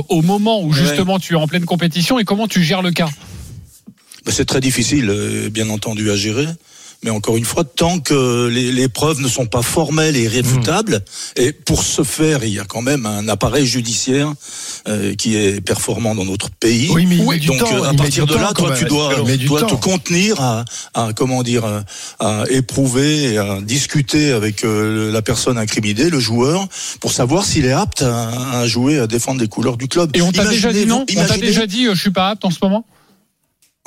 [0.08, 3.08] Au moment où justement tu es en pleine compétition et comment tu gères le cas?
[4.24, 6.46] Ben, C'est très difficile, euh, bien entendu, à gérer.
[7.04, 11.04] Mais encore une fois, tant que les, les preuves ne sont pas formelles et irréfutables,
[11.36, 14.32] et pour ce faire, il y a quand même un appareil judiciaire
[14.88, 16.88] euh, qui est performant dans notre pays.
[16.90, 19.14] Oui, mais du Donc temps, euh, à partir de là, toi, tu dois,
[19.46, 21.84] dois te contenir à, à, comment dire, à,
[22.18, 26.66] à éprouver, et à discuter avec euh, la personne incriminée, le joueur,
[27.00, 30.10] pour savoir s'il est apte à, à jouer, à défendre les couleurs du club.
[30.16, 31.02] Et on t'a déjà dit non?
[31.02, 32.84] On t'a imaginez- déjà dit euh, je suis pas apte en ce moment?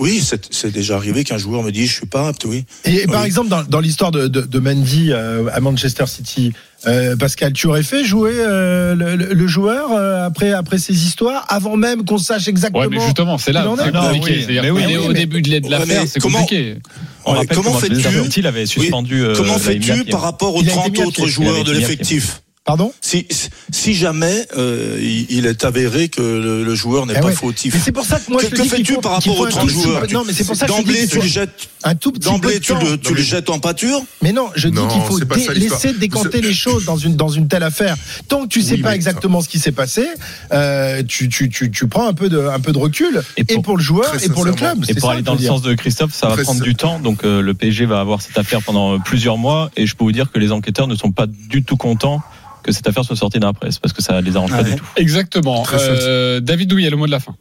[0.01, 2.65] Oui, c'est c'est déjà arrivé qu'un joueur me dise je suis pas apte, oui.
[2.85, 3.27] Et par Oui.
[3.27, 6.53] exemple, dans, dans l'histoire de, de, de Mendy euh, à Manchester City,
[6.87, 11.77] euh, Pascal, tu aurais fait jouer euh, le, joueur euh, après, après ces histoires, avant
[11.77, 12.79] même qu'on sache exactement.
[12.83, 14.45] Ouais, mais justement, c'est là c'est compliqué.
[14.49, 16.75] oui, mais oui, au mais- début de l'aide de Ouais, l'affaire, c'est comment- compliqué.
[17.23, 19.23] On Ouais, comment que fais-tu avait suspendu.
[19.23, 21.71] euh, Comment fais-tu par rapport aux Il a été 30 mis à autres joueurs de
[21.73, 22.40] l'effectif?
[22.63, 23.27] Pardon si,
[23.71, 24.95] si jamais euh,
[25.29, 27.33] il est avéré que le, le joueur n'est Eh pas ouais.
[27.33, 27.73] fautif.
[27.73, 29.49] Mais c'est pour ça que moi que je te que fais-tu par rapport aux un
[29.49, 31.19] 30 tout petit joueurs Non, mais c'est pour ça que je te dis D'emblée, tu
[31.21, 34.31] les jettes, un tout petit peu d'emblée, de tu, le, tu jettes en pâture Mais
[34.31, 37.47] non, je dis qu'il faut dé- ça laisser décanter les choses dans une dans une
[37.47, 37.95] telle affaire.
[38.27, 40.05] Tant que tu sais Oui, pas exactement ce qui s'est passé,
[40.53, 43.43] euh, tu, tu, tu, tu prends un peu de un peu de recul Et et
[43.55, 44.85] pour- pour, le joueur et pour le club.
[44.87, 46.99] Et pour aller dans le sens de Christophe, ça va prendre du temps.
[46.99, 49.71] Donc euh, le PSG va avoir cette affaire pendant plusieurs mois.
[49.75, 52.21] Et je peux vous dire que les enquêteurs ne sont pas du tout contents
[52.63, 54.63] que cette affaire soit sortie dans la presse parce que ça les arrange pas Ah
[54.63, 54.75] du ouais.
[54.77, 54.85] tout.
[54.97, 55.65] Exactement.
[55.73, 57.35] Euh, David Douillet, le mot de la fin.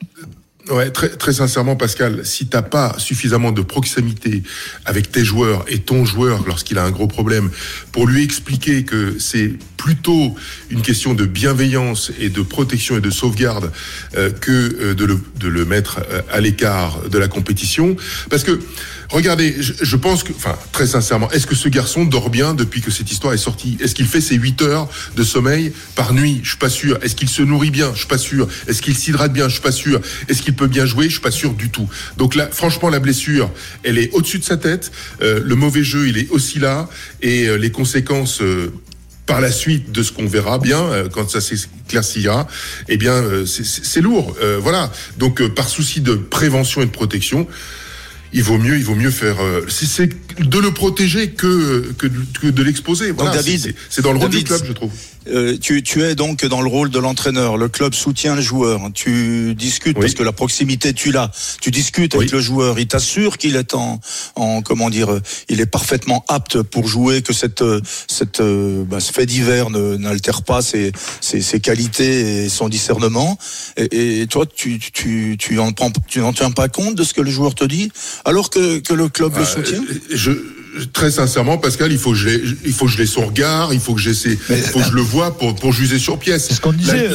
[0.69, 4.43] Ouais, très, très sincèrement, Pascal, si t'as pas suffisamment de proximité
[4.85, 7.51] avec tes joueurs et ton joueur lorsqu'il a un gros problème,
[7.93, 10.35] pour lui expliquer que c'est plutôt
[10.69, 13.73] une question de bienveillance et de protection et de sauvegarde
[14.17, 17.97] euh, que euh, de, le, de le mettre euh, à l'écart de la compétition,
[18.29, 18.61] parce que
[19.11, 22.81] regardez, je, je pense que, enfin, très sincèrement, est-ce que ce garçon dort bien depuis
[22.81, 23.77] que cette histoire est sortie?
[23.81, 26.41] Est-ce qu'il fait ses 8 heures de sommeil par nuit?
[26.43, 26.99] Je suis pas sûr.
[27.03, 27.91] Est-ce qu'il se nourrit bien?
[27.95, 28.49] Je suis pas sûr.
[28.69, 29.49] Est-ce qu'il s'hydrate bien?
[29.49, 30.01] Je suis pas sûr.
[30.29, 31.07] Est-ce qu'il peut bien jouer?
[31.07, 31.89] Je suis pas sûr du tout.
[32.17, 33.51] Donc là, franchement, la blessure,
[33.83, 34.91] elle est au-dessus de sa tête.
[35.23, 36.89] Euh, le mauvais jeu, il est aussi là,
[37.23, 38.41] et euh, les conséquences.
[38.43, 38.73] euh,
[39.27, 42.49] par la suite de ce qu'on verra bien euh, quand ça s'éclaircira,
[42.89, 44.91] eh bien euh, c'est- lourd, Euh, voilà.
[45.19, 47.47] Donc par souci de prévention et de protection,
[48.33, 49.41] il vaut mieux, il vaut mieux faire.
[49.41, 53.11] euh, c'est- de le protéger que que de, que de l'exposer.
[53.11, 54.93] Voilà, David, c'est- dans le rôle du club, je trouve.
[55.29, 57.57] Euh, tu, tu es donc dans le rôle de l'entraîneur.
[57.57, 58.81] Le club soutient le joueur.
[58.95, 60.03] Tu discutes Oui.
[60.03, 61.31] parce que la proximité tu l'as.
[61.61, 62.79] Tu discutes avec le joueur.
[62.79, 64.01] Il t'assure qu'il est en,
[64.37, 67.23] en comment dire, euh, il est parfaitement apte pour jouer.
[67.23, 72.45] Que cette euh, cette bah, ce fait divers ne- n'altère pas ses, ses ses qualités
[72.45, 73.39] et son discernement.
[73.77, 77.13] Et, et toi, tu tu tu en prends tu n'en tiens pas compte de ce
[77.15, 77.91] que le joueur te dit,
[78.25, 79.83] alors que que le club le soutient?
[80.11, 80.33] je,
[80.93, 83.73] très sincèrement, Pascal, il faut que je l'ai, il faut que je l'ai son regard,
[83.75, 86.47] il faut que j'essaie, il faut que je le vois pour, pour juger sur pièce.
[86.49, 87.09] C'est ce qu'on disait.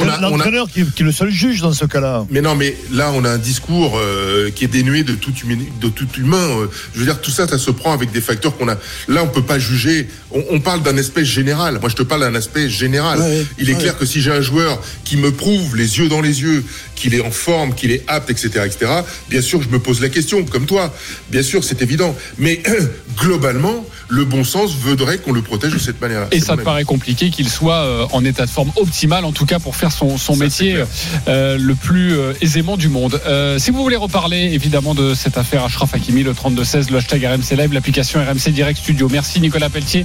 [0.00, 2.26] On a- L'entraîneur qui, qui est le seul juge dans ce cas-là.
[2.30, 5.68] mais non, mais là, on a un discours euh, qui est dénué de tout, humi-
[5.80, 6.36] de tout humain.
[6.60, 6.66] euh.
[6.94, 8.76] je veux dire, tout ça, ça se prend avec des facteurs qu'on a.
[9.08, 10.08] Là, on peut pas juger.
[10.32, 11.78] On, on parle d'un aspect général.
[11.80, 13.18] Moi, je te parle d'un aspect général.
[13.20, 13.44] Ouais.
[13.58, 13.80] Il est Ouais.
[13.80, 16.64] clair que si j'ai un joueur qui me prouve les yeux dans les yeux
[16.96, 18.90] qu'il est en forme, qu'il est apte, etc., etc.,
[19.30, 20.92] bien sûr, je me pose la question, comme toi.
[21.30, 22.14] Bien sûr, c'est évident.
[22.38, 22.62] Mais
[23.16, 26.28] globalement, le bon sens voudrait qu'on le protège de cette manière-là.
[26.32, 29.46] Et ça te paraît compliqué qu'il soit euh, en état de forme optimal, en tout
[29.46, 30.84] cas pour faire son, son Ça, c'est métier
[31.28, 33.20] euh, le plus euh, aisément du monde.
[33.26, 37.24] Euh, si vous voulez reparler évidemment de cette affaire Ashraf Hakimi, le 32-16, le hashtag
[37.24, 39.08] RMC Live, l'application RMC Direct Studio.
[39.10, 40.04] Merci Nicolas Pelletier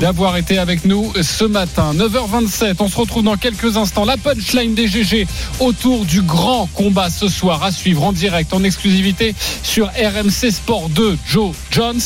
[0.00, 1.94] d'avoir été avec nous ce matin.
[1.94, 4.04] 9h27, on se retrouve dans quelques instants.
[4.04, 5.26] La punchline des GG
[5.60, 10.88] autour du grand combat ce soir à suivre en direct, en exclusivité sur RMC Sport
[10.90, 11.16] 2.
[11.28, 12.00] Joe Jones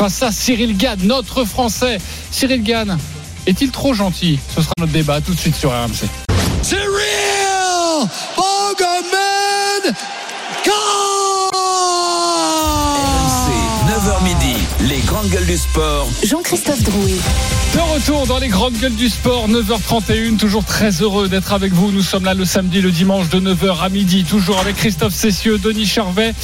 [0.00, 1.98] face à Cyril Gann, notre Français.
[2.30, 2.96] Cyril Gann,
[3.46, 4.38] est-il trop gentil?
[4.56, 6.08] Ce sera notre débat tout de suite sur RMC.
[13.04, 13.52] RMC,
[13.90, 14.56] 9h midi,
[14.88, 16.08] les grandes gueules du sport.
[16.24, 17.18] Jean-Christophe Drouet.
[17.74, 21.92] De retour dans les grandes gueules du sport, 9h31, toujours très heureux d'être avec vous.
[21.92, 25.58] Nous sommes là le samedi, le dimanche de 9h à midi, toujours avec Christophe Cessieux,
[25.58, 26.34] Denis Charvet,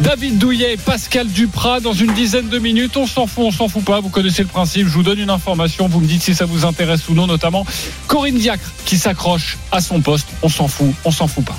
[0.00, 1.80] David Douillet, Pascal Duprat.
[1.80, 4.00] Dans une dizaine de minutes, on s'en fout, on s'en fout pas.
[4.00, 4.86] Vous connaissez le principe.
[4.86, 7.64] Je vous donne une information, vous me dites si ça vous intéresse ou non, notamment
[8.06, 10.28] Corinne Diacre qui s'accroche à son poste.
[10.42, 11.58] On s'en fout, on s'en fout pas.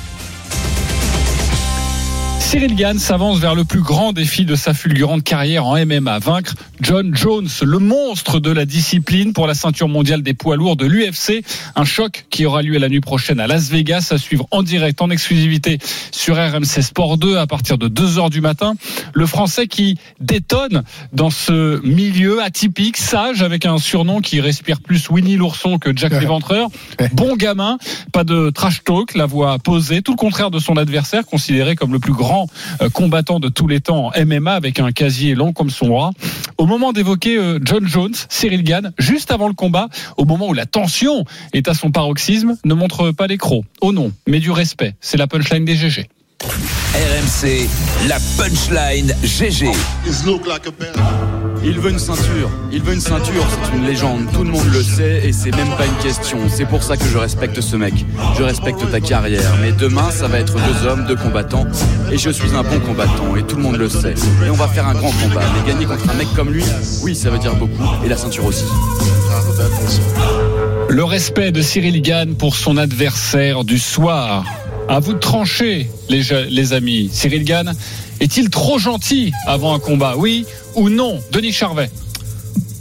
[2.45, 6.53] Cyril Gann s'avance vers le plus grand défi de sa fulgurante carrière en MMA, vaincre
[6.79, 10.85] John Jones, le monstre de la discipline pour la ceinture mondiale des poids lourds de
[10.85, 11.43] l'UFC.
[11.75, 15.01] Un choc qui aura lieu la nuit prochaine à Las Vegas, à suivre en direct,
[15.01, 15.79] en exclusivité
[16.11, 18.75] sur RMC Sport 2 à partir de 2h du matin.
[19.13, 25.09] Le Français qui détonne dans ce milieu atypique, sage, avec un surnom qui respire plus
[25.09, 26.69] Winnie l'ourson que Jack l'Éventreur.
[27.13, 27.79] Bon gamin,
[28.11, 31.91] pas de trash talk, la voix posée, tout le contraire de son adversaire, considéré comme
[31.91, 32.44] le plus grand
[32.81, 36.11] euh, combattant de tous les temps en MMA, avec un casier long comme son bras.
[36.57, 40.53] Au moment d'évoquer euh, John Jones, Cyril Gann, juste avant le combat, au moment où
[40.53, 43.65] la tension est à son paroxysme, ne montre pas les crocs.
[43.81, 44.95] Oh non, mais du respect.
[45.01, 46.07] C'est la punchline des GG.
[46.95, 47.67] RMC,
[48.07, 49.71] la punchline GG.
[51.63, 54.83] Il veut une ceinture, il veut une ceinture, c'est une légende, tout le monde le
[54.83, 56.37] sait et c'est même pas une question.
[56.47, 57.93] C'est pour ça que je respecte ce mec.
[58.37, 61.65] Je respecte ta carrière, mais demain ça va être deux hommes, deux combattants
[62.11, 64.13] et je suis un bon combattant et tout le monde le sait.
[64.45, 66.63] Et on va faire un grand combat, mais gagner contre un mec comme lui,
[67.01, 68.65] oui ça veut dire beaucoup et la ceinture aussi.
[70.89, 74.45] Le respect de Cyril Gann pour son adversaire du soir.
[74.87, 77.09] À vous de trancher, les, amis.
[77.11, 77.73] Cyril Gann
[78.19, 80.45] est-il trop gentil avant un combat Oui
[80.75, 81.19] ou non?
[81.31, 81.89] Denis Charvet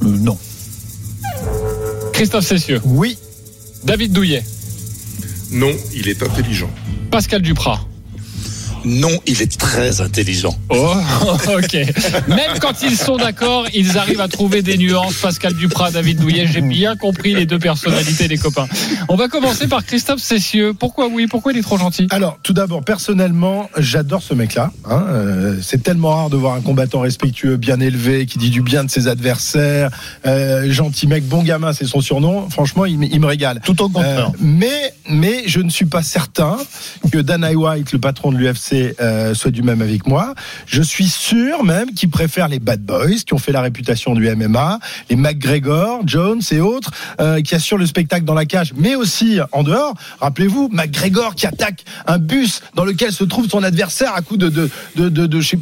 [0.02, 0.36] Euh, non.
[2.12, 3.16] Christophe Cessieux Oui.
[3.84, 4.42] David Douillet
[5.50, 6.70] Non, il est intelligent.
[7.10, 7.80] Pascal Duprat
[8.84, 10.56] Non, il est très intelligent.
[10.68, 10.94] Oh,
[11.58, 11.74] ok.
[12.28, 15.14] Même quand ils sont d'accord, ils arrivent à trouver des nuances.
[15.14, 18.66] Pascal Duprat, David Douillet, j'ai bien compris les deux personnalités, les copains.
[19.08, 20.74] On va commencer par Christophe Cessieux.
[20.74, 21.26] Pourquoi oui?
[21.26, 22.06] Pourquoi il est trop gentil?
[22.10, 24.70] Alors, tout d'abord, personnellement, j'adore ce mec-là.
[24.88, 25.04] hein.
[25.08, 28.84] Euh, c'est tellement rare de voir un combattant respectueux, bien élevé, qui dit du bien
[28.84, 29.90] de ses adversaires.
[30.26, 32.50] Euh, gentil mec, bon gamin, c'est son surnom.
[32.50, 33.60] Franchement, il, me- il me régale.
[33.64, 34.28] Tout au contraire.
[34.28, 36.58] Euh, mais, mais je ne suis pas certain
[37.10, 40.34] que Dana White, le patron de l'UFC, euh, soit du même avec moi.
[40.66, 44.28] Je suis sûr même qu'il préfère les bad boys qui ont fait la réputation du
[44.34, 44.78] MMA,
[45.10, 49.38] les McGregor, Jones et autres, euh, qui assurent le spectacle dans la cage, mais aussi
[49.52, 49.94] en dehors.
[50.20, 54.48] Rappelez-vous, McGregor qui attaque un bus dans lequel se trouve son adversaire à coup de
[54.48, 55.08] de de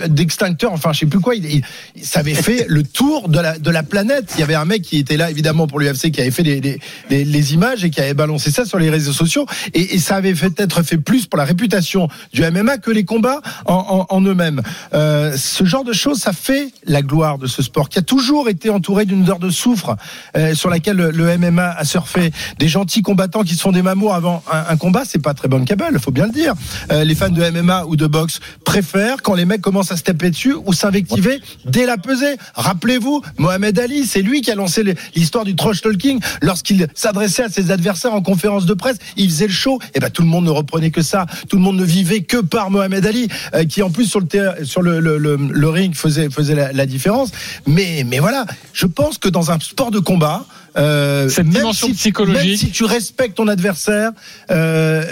[0.09, 1.35] d'extincteur, enfin je sais plus quoi.
[1.35, 1.63] Il, il-
[2.05, 4.33] ça avait fait le tour de la de la planète.
[4.37, 6.61] Il y avait un mec qui était là évidemment pour l'UFC qui avait fait les,
[6.61, 6.79] les
[7.11, 10.17] les les images et qui avait balancé ça sur les réseaux sociaux et, et ça
[10.17, 14.63] avait fait être fait plus pour la réputation du MMA que les combats en, eux-mêmes.
[14.95, 18.49] Euh, ce genre de choses, ça fait la gloire de ce sport qui a toujours
[18.49, 19.97] été entouré d'une odeur de soufre
[20.37, 22.33] euh, sur laquelle le, MMA a surfé.
[22.59, 25.49] Des gentils combattants qui se font des mamours avant un, un combat, c'est pas très
[25.49, 26.55] bankable, faut bien le dire.
[26.91, 30.03] Euh, les fans de MMA ou de boxe préfèrent quand les mecs commencent à se
[30.03, 32.37] taper dessus ou s'invectiver dès la pesée.
[32.55, 34.85] Rappelez-vous, Mohamed Ali, c'est lui qui a lancé
[35.15, 38.97] l'histoire du trash talking lorsqu'il s'adressait à ses adversaires en conférence de presse.
[39.17, 39.79] Il faisait le show.
[39.95, 41.27] Et ben tout le monde ne reprenait que ça.
[41.49, 44.27] Tout le monde ne vivait que par Mohamed Ali, euh, qui en plus sur le
[44.27, 47.31] terrain- sur le, le, le- le ring faisait faisait la, la différence.
[47.67, 50.45] Mais mais voilà, je pense que dans un sport de combat,
[50.79, 52.49] euh, Cette même dimension si, psychologique.
[52.49, 54.11] même si tu respectes ton adversaire,
[54.51, 55.05] euh,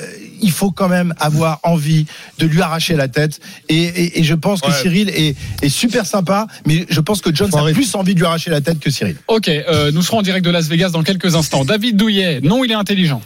[0.43, 2.07] il faut quand même avoir envie
[2.39, 3.41] de lui arracher la tête.
[3.69, 4.73] Et, et, et je pense que.
[4.73, 7.75] Cyril est, est super sympa, mais je pense que Jones Faut a arrêter.
[7.81, 9.17] plus envie de lui arracher la tête que Cyril.
[9.29, 11.67] Ok, euh, nous serons en direct de Las Vegas dans quelques instants.
[11.67, 13.21] David Douillet, non, il est intelligent.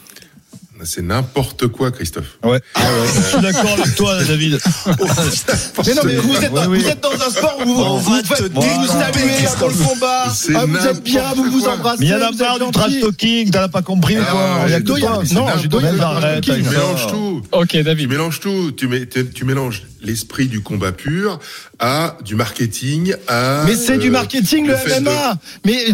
[0.83, 2.37] C'est n'importe quoi, Christophe.
[2.43, 2.61] Ouais.
[2.77, 4.59] Je suis d'accord avec toi, David.
[4.87, 6.85] Mais non, mais vous êtes, Oui, vous oui.
[6.85, 9.37] êtes dans un sport où vous, On vous faites vous vous découper, saluez avant le
[9.73, 9.89] Christophe.
[9.89, 10.25] combat.
[10.27, 11.99] Ah, vous êtes bien, vous vous embrassez.
[12.01, 14.41] Mais il y en a marre du trash talking, t'as pas compris Ah, quoi.
[14.41, 14.99] non, Il y a j'ai que toi.
[14.99, 17.43] Non, j'ai arrête, Tu mélanges tout.
[17.53, 18.09] Ok, Tu David.
[18.09, 18.73] mélanges tout.
[18.77, 21.39] Tu, mets- tu- tu mélanges l'esprit du combat pur
[21.79, 23.63] à du marketing, à.
[23.67, 25.37] Mais c'est du euh, marketing le, MMA.
[25.65, 25.85] Mais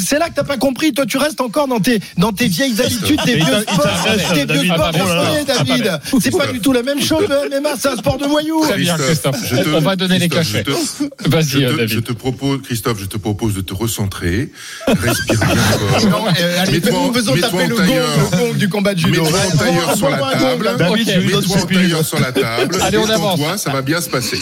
[0.00, 0.92] c'est là que t'as pas compris.
[0.92, 4.46] Toi, tu restes encore dans tes dans tes vieilles habitudes, il vieux sports, tes vieux
[4.46, 4.72] David.
[4.72, 6.00] sports français, David.
[6.20, 7.70] C'est pas du tout la même chose le MMA.
[7.78, 8.62] C'est un sport de voyous.
[8.62, 9.36] Très bien, Christophe.
[9.44, 10.64] je te- On va donner les cachets.
[10.66, 10.72] je
[11.04, 11.88] te- Vas-y, Je euh, David.
[11.88, 14.50] je te propose, Christophe, je te propose de te recentrer,
[14.86, 15.54] respire bien
[16.00, 16.06] fort.
[16.10, 19.22] Non, euh, en- faisons mets-toi taper le gong, du combat de judo.
[19.24, 20.98] Mets-toi en tailleur sur la Envoie-moi un gong, table.
[21.06, 22.76] Je Mets-toi en tailleur sur la table.
[22.82, 23.40] Allez, on avance.
[23.62, 24.38] Ça va bien se passer.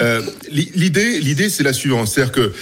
[0.00, 2.52] Euh, li- l'idée, l'idée, c'est la suivante, c'est-à-dire que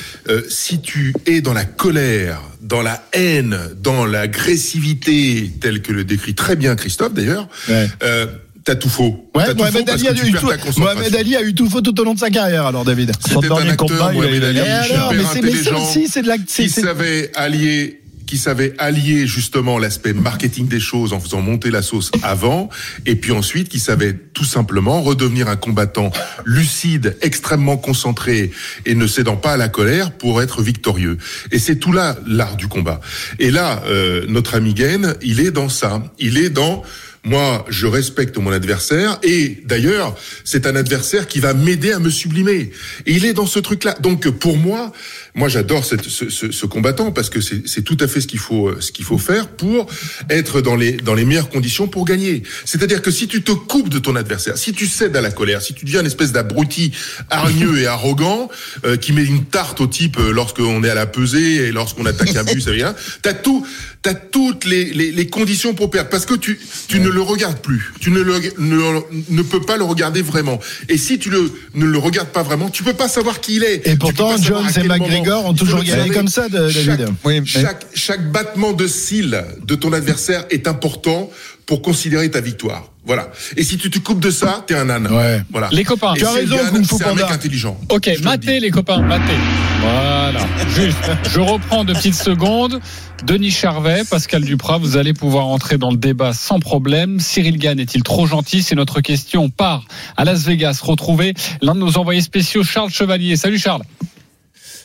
[0.49, 6.35] si tu es dans la colère, dans la haine, dans l'agressivité, telle que le décrit
[6.35, 7.89] très bien Christophe d'ailleurs, Ouais.
[8.03, 8.27] euh,
[8.65, 9.31] t'as tout faux.
[9.35, 10.83] Ouais, tout Mohamed faux Ali, a eu tout, ta concentration.
[10.83, 13.13] Mohamed Ali a eu tout faux tout au long de sa carrière, alors David.
[13.27, 16.37] C'était un acteur, combat, il Mohamed il Ali, il super intelligent, aussi, c'est de la.
[16.47, 21.81] c'est- savait allier qui savait allier justement l'aspect marketing des choses en faisant monter la
[21.81, 22.69] sauce avant,
[23.07, 26.13] et puis ensuite qui savait tout simplement redevenir un combattant
[26.45, 28.51] lucide, extrêmement concentré
[28.85, 31.17] et ne cédant pas à la colère pour être victorieux.
[31.53, 33.01] Et c'est tout là l'art du combat.
[33.39, 36.03] Et là, euh, notre ami Gain, il est dans ça.
[36.19, 36.83] Il est dans
[37.29, 42.11] moi, je respecte mon adversaire et d'ailleurs, c'est un adversaire qui va m'aider à me
[42.11, 42.71] sublimer.
[43.07, 43.97] Et il est dans ce truc-là.
[44.01, 44.93] Donc pour moi,
[45.35, 48.69] moi j'adore ce, ce- ce combattant parce que c'est tout à fait ce qu'il faut
[48.69, 49.87] euh, ce qu'il faut faire pour
[50.31, 52.43] être dans les dans les meilleures conditions pour gagner.
[52.65, 55.61] C'est-à-dire que si tu te coupes de ton adversaire, si tu cèdes à la colère,
[55.63, 56.93] si tu deviens une espèce d'abruti
[57.31, 58.49] hargneux et arrogant
[58.85, 62.07] euh, qui met une tarte au type euh, lorsqu'on est à la pesée et lorsqu'on
[62.07, 63.67] attaque un bus, vient, t'as tout,
[64.03, 67.59] t'as toutes les, les, les conditions pour perdre parce que tu tu ne le regardes
[67.59, 69.01] plus, tu ne le ne,
[69.31, 70.59] ne peux pas le regarder vraiment.
[70.89, 73.65] Et si tu le ne le regardes pas vraiment, tu peux pas savoir qui il
[73.65, 73.87] est.
[73.89, 74.87] Et pourtant, Jones et.
[74.87, 77.15] McGregor ont toujours gagné comme ça, de- Chaque- David.
[77.25, 81.31] Oui, mais- chaque, chaque battement de cils de ton adversaire est important
[81.69, 82.85] pour considérer ta victoire.
[83.05, 83.29] Voilà.
[83.59, 85.07] Et si tu te coupes de ça, t'es un âne.
[85.07, 85.43] Ouais.
[85.51, 85.69] Voilà.
[85.71, 86.15] Les copains.
[86.15, 87.35] Et Tu as raison, Kung Fu c'est un mec Panda.
[87.35, 87.79] intelligent.
[87.91, 88.61] Ok, le matez dis.
[88.61, 89.35] les copains, matez.
[89.83, 90.41] Voilà,
[90.75, 90.97] juste.
[91.31, 92.81] Je reprends de petites secondes.
[93.27, 97.21] Denis Charvet, Pascal Duprat, vous allez pouvoir entrer dans le débat sans problème.
[97.21, 98.63] Cyril Gann est-il trop gentil?
[98.63, 99.45] C'est notre question.
[99.45, 99.85] On part
[100.17, 103.37] à Las Vegas retrouver l'un de nos envoyés spéciaux, Charles Chevalier.
[103.37, 103.83] Salut Charles.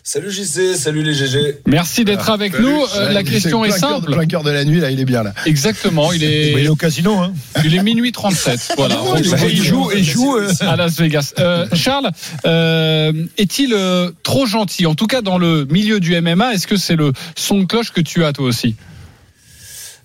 [0.06, 1.60] Salut JC, salut les GG.
[1.66, 2.66] Merci d'être avec salut.
[2.66, 2.82] nous.
[2.98, 4.12] Euh, la Ouais, question est cœur- simple.
[4.12, 5.34] Plein cœur de la nuit, là, il est bien, là.
[5.46, 7.34] Exactement, il Mais il est est, au casino, hein.
[7.64, 8.74] il est minuit 37.
[8.78, 8.98] Voilà.
[9.02, 11.34] Ah, il joue, il joue, il joue, euh, à Las Vegas.
[11.40, 12.12] Euh, Charles,
[12.46, 14.88] euh, est-il euh, trop gentil?
[14.88, 17.92] En tout cas, dans le milieu du MMA, est-ce que c'est le son de cloche
[17.94, 18.76] que tu as toi aussi?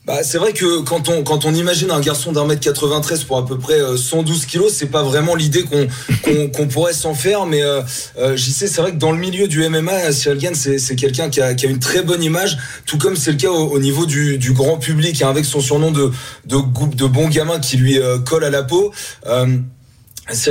[0.09, 3.37] Bah, c'est vrai que quand on, quand on imagine un garçon d'un mètre 93 pour
[3.37, 5.65] à peu près euh, 112 kilos, c'est pas vraiment l'idée
[6.23, 7.45] qu'on qu'on pourrait s'en faire.
[7.45, 7.83] Mais euh,
[8.19, 11.29] euh, j'y sais, c'est vrai que dans le milieu du MMA, Cyril Gann, c'est quelqu'un
[11.29, 13.79] qui a, qui a une très bonne image, tout comme c'est le cas au, au
[13.79, 16.11] niveau du, grand public, hein, avec son surnom de,
[16.47, 16.57] de,
[16.95, 18.93] de bons gamins qui lui euh, colle à la peau.
[19.27, 19.59] Euh,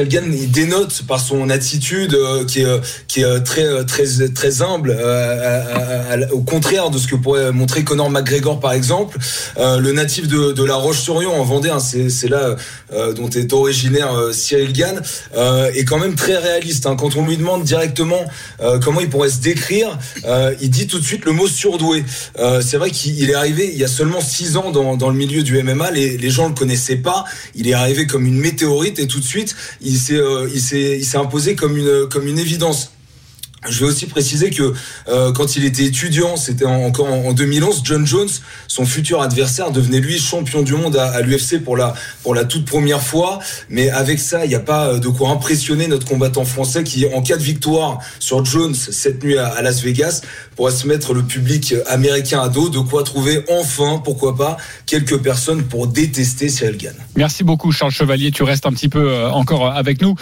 [0.06, 3.84] Gann, il dénote par son attitude euh, qui est, euh, qui est euh, très, euh,
[3.84, 9.18] très, très humble, euh, au contraire de ce que pourrait montrer Conor McGregor par exemple.
[9.58, 12.56] Euh, le natif de, de La Roche-sur-Yon en Vendée, hein, c'est là
[13.16, 15.02] dont est originaire Cyril Gann,
[15.74, 16.86] est quand même très réaliste.
[16.86, 16.96] hein.
[16.98, 18.26] Quand on lui demande directement
[18.84, 19.98] comment il pourrait se décrire,
[20.62, 22.04] il dit tout de suite le mot surdoué.
[22.62, 25.16] C'est vrai qu'il il est arrivé il y a seulement six ans dans, dans le
[25.16, 27.26] milieu du MMA, les, les gens le connaissaient pas.
[27.56, 30.98] Il est arrivé comme une météorite et tout de suite il s'est euh, il s'est
[30.98, 32.92] il s'est imposé comme une comme une évidence.
[33.68, 34.74] Je vais aussi préciser que
[35.10, 38.30] euh, quand il était étudiant, c'était en- encore en, en 2011, John Jones,
[38.68, 42.66] son futur adversaire, devenait lui champion du monde à, l'UFC pour la pour la toute
[42.66, 43.40] première fois.
[43.70, 47.08] Mais avec ça, il n'y a pas euh, de quoi impressionner notre combattant français qui,
[47.14, 50.22] en cas de victoire sur Jones cette nuit à, Las Vegas,
[50.56, 52.70] pourra se mettre le public américain à dos.
[52.70, 56.96] De quoi trouver enfin, pourquoi pas, quelques personnes pour détester Cyril Gann.
[57.16, 60.14] Merci beaucoup Charles Chevalier, tu restes un petit peu euh, encore avec nous.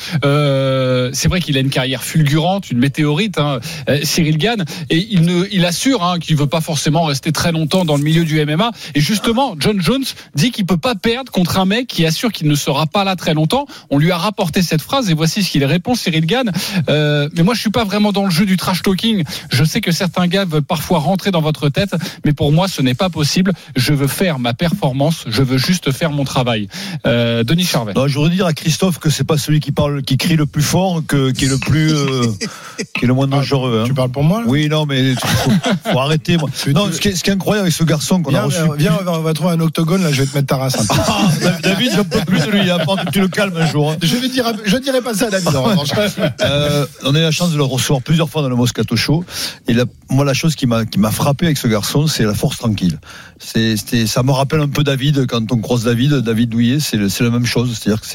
[1.13, 3.59] C'est vrai qu'il a une carrière fulgurante, une météorite, hein,
[3.89, 7.51] euh, Cyril Gann, et il, ne, il assure hein, qu'il veut pas forcément rester très
[7.51, 8.71] longtemps dans le milieu du MMA.
[8.95, 12.47] Et justement, John Jones dit qu'il peut pas perdre contre un mec qui assure qu'il
[12.47, 13.67] ne sera pas là très longtemps.
[13.89, 16.51] On lui a rapporté cette phrase et voici ce qu'il répond, Cyril Gann.
[16.89, 19.23] Euh, mais moi, je suis pas vraiment dans le jeu du trash talking.
[19.49, 22.81] Je sais que certains gars veulent parfois rentrer dans votre tête, mais pour moi, ce
[22.81, 23.53] n'est pas possible.
[23.75, 26.67] Je veux faire ma performance, je veux juste faire mon travail.
[27.05, 27.93] Euh, Denis Charvet.
[27.93, 30.45] Non, je voudrais dire à Christophe que c'est pas celui qui parle, qui crie le
[30.45, 32.23] plus fort, que, qui est le plus, euh,
[32.95, 33.79] qui est le moins dangereux.
[33.81, 33.87] hein.
[33.87, 35.51] Tu parles pour moi Oui, non, mais faut,
[35.91, 36.37] faut arrêter.
[36.37, 36.49] Moi.
[36.73, 38.59] Non, ce qui, est, ce qui est incroyable avec ce garçon qu'on a reçu.
[38.77, 40.75] viens, on va, trouver un octogone, là, je vais te mettre ta race.
[40.79, 41.01] un peu.
[41.07, 42.69] Ah, David, j'en peux plus de lui.
[42.69, 43.91] Hein, contre, tu le calmes un jour.
[43.91, 43.97] hein.
[44.01, 45.49] Je je dirai pas ça à David.
[46.41, 49.23] Euh, on a eu la chance de le recevoir plusieurs fois dans le Moscato Show.
[49.67, 52.99] Et la- moi, la chose qui m'a frappé avec ce garçon, c'est la force tranquille.
[53.39, 57.29] C'était- ça me rappelle un peu David quand on croise David, David Douillet, c'est la
[57.29, 57.77] même chose.
[57.79, 58.07] C'est-à-dire que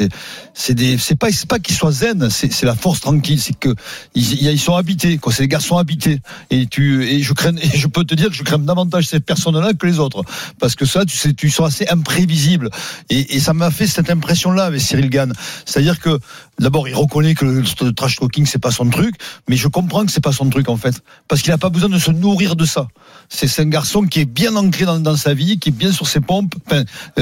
[0.55, 3.41] c'est pas pas qu'ils soient zen, c'est la force tranquille.
[3.41, 3.75] C'est que
[4.15, 5.33] ils, ils sont habités, quoi.
[5.33, 6.20] C'est des garçons habités.
[6.50, 9.72] Et tu et je crains je peux te dire que je crains davantage ces personnes-là
[9.74, 10.22] que les autres,
[10.59, 12.70] parce que ça, tu sais, tu sont assez imprévisibles.
[13.09, 15.33] Et, et ça m'a fait cette impression-là avec Cyril Gann.
[15.64, 16.18] C'est-à-dire que
[16.59, 19.14] d'abord, il reconnaît que le, le trash talking c'est pas son truc,
[19.48, 21.88] mais je comprends que c'est pas son truc en fait, parce qu'il a pas besoin
[21.88, 22.88] de se nourrir de ça.
[23.29, 26.20] C'est un garçon qui est bien ancré dans, sa vie, qui est bien sur ses
[26.20, 26.55] pompes,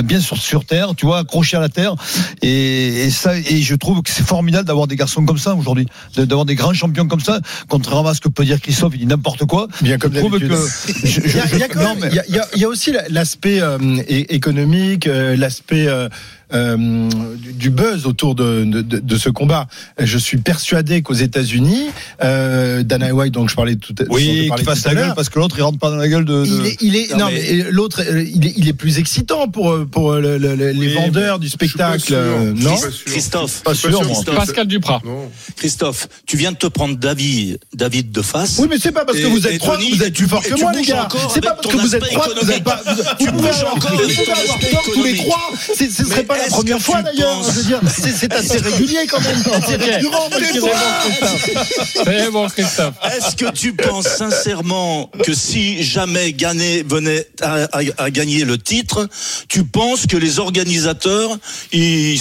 [0.04, 1.94] bien sur sur terre, tu vois, accroché à la terre.
[2.42, 6.44] Et, ça, et je trouve que c'est formidable d'avoir des garçons comme ça aujourd'hui, d'avoir
[6.44, 7.40] des grands champions comme ça.
[7.68, 9.68] Contrairement à ce que peut dire Christophe, il dit n'importe quoi.
[9.82, 10.56] Bien comme je trouve d'habitude.
[10.56, 11.56] que je- je-
[12.54, 16.08] Il y a, aussi la- l'aspect euh, économique, euh, l'aspect euh,
[16.52, 17.08] euh,
[17.54, 19.66] du- buzz autour de, de, de- ce combat.
[19.98, 21.86] Je suis persuadé qu'aux États-Unis,
[22.22, 25.14] euh, Dana White, dont je parlais tout, Oui, qu'il fasse tout à la gueule l'heure,
[25.14, 26.44] parce que l'autre il rentre pas dans la gueule de.
[26.44, 28.72] de- il est, il est- Non, non, mais- mais l'autre, euh, il est, il est
[28.72, 32.16] plus excitant pour euh, pour le- le- le- les Oui, vendeurs du spectacle, sûr.
[32.16, 33.04] euh, Je suis non pas sûr.
[33.06, 34.04] Christophe, Pas sûr, moi.
[34.04, 35.02] Christophe, Pascal Duprat.
[35.04, 35.30] Non.
[35.56, 38.56] Christophe, tu viens de te prendre David, David de face.
[38.58, 40.42] Oui, mais c'est pas parce que Et- vous êtes trois vous êtes tu- plus fort
[40.42, 41.08] que tu moi, les gars.
[41.34, 42.80] C'est pas parce que vous êtes trois que vous êtes pas.
[43.18, 45.50] Tu pouvez bouges encore vous avec pouvez ton avoir aspect tort tous les trois.
[45.74, 47.42] C'est- Ce serait pas la est-ce première que fois tu d'ailleurs.
[48.18, 49.42] c'est assez régulier quand même.
[52.04, 52.94] C'est bon, Christophe.
[53.16, 58.58] Est-ce que tu penses sincèrement que si jamais Gannet venait à, à- à gagner le
[58.58, 59.08] titre,
[59.48, 61.36] tu penses que les organisateurs
[61.72, 62.18] ils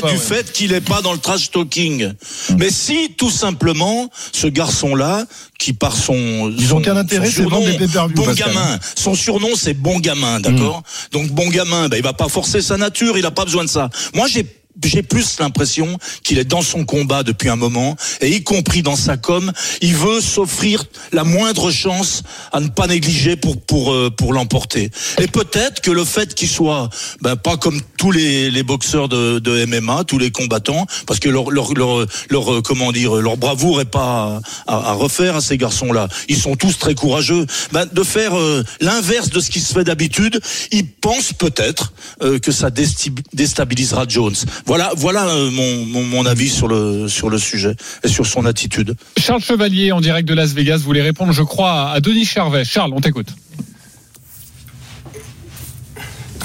[0.00, 0.16] pas, du ouais.
[0.16, 2.12] fait qu'il est pas dans le trash talking?
[2.58, 5.26] Mais si tout simplement ce garçon-là,
[5.60, 8.34] qui par son Ils son- ont qu'un intérêt, son surnom, des bon Pascal.
[8.48, 10.82] gamin, son surnom c'est bon gamin, d'accord.
[11.12, 13.68] Donc bon gamin, ben il va pas forcer sa nature, il a pas besoin de
[13.68, 13.90] ça.
[14.14, 14.46] Moi j'ai
[14.84, 18.96] j'ai plus l'impression qu'il est dans son combat depuis un moment, et y compris dans
[18.96, 24.10] sa com, il veut s'offrir la moindre chance à ne pas négliger pour pour euh,
[24.10, 24.90] pour l'emporter.
[25.18, 26.88] Et peut-être que le fait qu'il soit
[27.20, 31.28] ben, pas comme tous les, les boxeurs de, de MMA, tous les combattants, parce que
[31.28, 35.58] leur leur leur, euh, comment dire leur bravoure est pas à, à refaire à ces
[35.58, 36.08] garçons-là.
[36.28, 37.46] Ils sont tous très courageux.
[37.72, 42.38] Ben, de faire euh, l'inverse de ce qui se fait d'habitude, ils pensent peut-être euh,
[42.38, 44.34] que ça déstabilisera Jones.
[44.66, 48.94] Voilà, voilà euh, mon, avis sur le sur le sujet et sur son attitude.
[49.18, 52.64] Charles Chevalier en direct de Las Vegas voulait répondre, je crois, à Denis Charvet.
[52.64, 53.28] Charles, on t'écoute.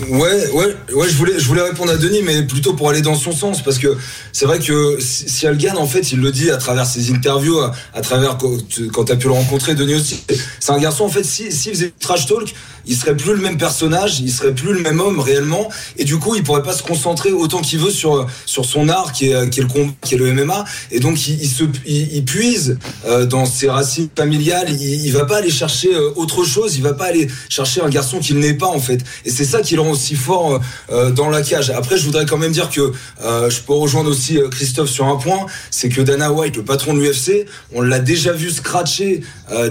[0.09, 3.15] Ouais, ouais, ouais, je voulais, je voulais répondre à Denis, mais plutôt pour aller dans
[3.15, 3.95] son sens, parce que
[4.33, 7.59] c'est vrai que si si Algan, en fait, il le dit à travers ses interviews,
[7.93, 10.21] à, travers quand tu t'as pu le rencontrer, Denis aussi.
[10.59, 12.53] C'est un garçon, en fait, si- s'il faisait trash talk,
[12.87, 16.17] il serait plus le même personnage, il serait plus le même homme réellement, et du
[16.17, 19.49] coup, il pourrait pas se concentrer autant qu'il veut sur sur son art, qui est,
[19.49, 22.25] qui est le combat, qui est le MMA, et donc il, il se, il, il
[22.25, 22.77] puise
[23.07, 24.67] euh, dans ses racines familiales.
[24.69, 27.89] Il, il va pas aller chercher euh, autre chose, il va pas aller chercher un
[27.89, 30.59] garçon qu'il n'est pas en fait, et c'est ça qui le aussi fort euh,
[30.91, 31.69] euh, dans la cage.
[31.69, 32.91] Après, je voudrais quand même dire que
[33.23, 36.93] euh, je peux rejoindre aussi Christophe sur un point, c'est que Dana White, le patron
[36.93, 39.21] de l'UFC, on l'a déjà vu scratcher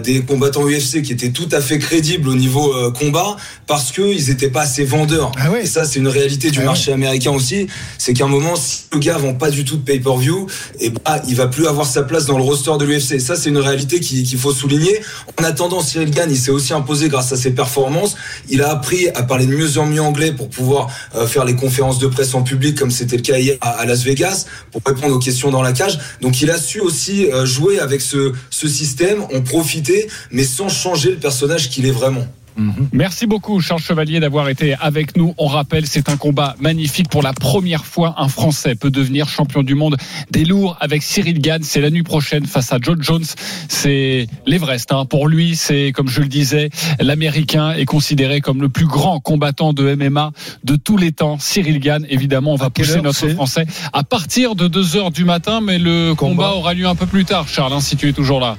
[0.03, 4.31] des combattants UFC qui étaient tout à fait crédibles au niveau combat parce que ils
[4.31, 5.33] étaient pas assez vendeurs.
[5.63, 7.67] Et ça, c'est une réalité du Ah marché américain aussi.
[7.99, 10.47] C'est qu'à un moment, si le gars vend pas du tout de pay-per-view,
[10.81, 13.19] et bah, il va plus avoir sa place dans le roster de l'UFC.
[13.21, 15.01] Ça, c'est une réalité qui- qu'il faut souligner.
[15.41, 18.15] En attendant, Cyril Gann, il s'est aussi imposé grâce à ses performances.
[18.49, 21.57] Il a appris à parler de mieux en mieux anglais pour pouvoir euh, faire les
[21.57, 25.15] conférences de presse en public, comme c'était le cas hier à, Las Vegas, pour répondre
[25.15, 25.99] aux questions dans la cage.
[26.21, 30.69] Donc, il a su aussi euh, jouer avec ce, ce système, en profiter, mais sans
[30.69, 32.27] changer le personnage qu'il est vraiment.
[32.93, 35.35] Merci beaucoup Charles Chevalier d'avoir été avec nous.
[35.39, 37.09] On rappelle, c'est un combat magnifique.
[37.09, 39.97] Pour la première fois, un Français peut devenir champion du monde
[40.31, 41.63] des lourds avec Cyril Gann.
[41.63, 43.25] C'est la nuit prochaine face à John Jones.
[43.69, 44.93] C'est l'Everest.
[44.93, 45.05] hein.
[45.05, 49.73] Pour lui, c'est comme je le disais, l'Américain est considéré comme le plus grand combattant
[49.73, 50.33] de MMA
[50.65, 51.39] de tous les temps.
[51.39, 55.61] Cyril Gann, évidemment, on va pousser notre Français à partir de 2 heures du matin,
[55.61, 58.41] mais le combat, aura lieu un peu plus tard, Charles, hein, si tu es toujours
[58.41, 58.57] là.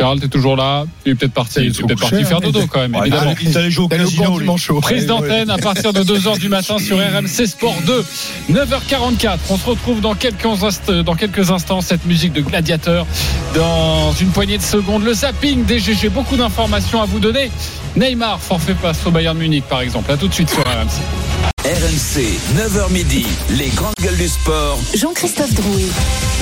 [0.00, 2.40] Charles, t'es toujours là Tu es peut-être parti, Il tu es faut peut-être parti faire
[2.40, 3.34] dodo il- quand même, évidemment.
[3.40, 4.38] il est allé jouer au casino.
[4.80, 8.04] Prise d'antenne à partir de 2h du matin sur RMC Sport 2,
[8.50, 9.38] 9h44.
[9.50, 13.06] On se retrouve dans quelques, inst- dans quelques instants, cette musique de gladiateur.
[13.54, 16.08] Dans une poignée de secondes, le zapping des GG.
[16.08, 17.50] Beaucoup d'informations à vous donner.
[17.96, 20.10] Neymar, forfait passe au Bayern Munich, par exemple.
[20.12, 21.49] À tout de suite sur RMC.
[21.64, 24.78] RMC, 9h midi, les grandes gueules du sport.
[24.94, 25.84] Jean-Christophe Drouet.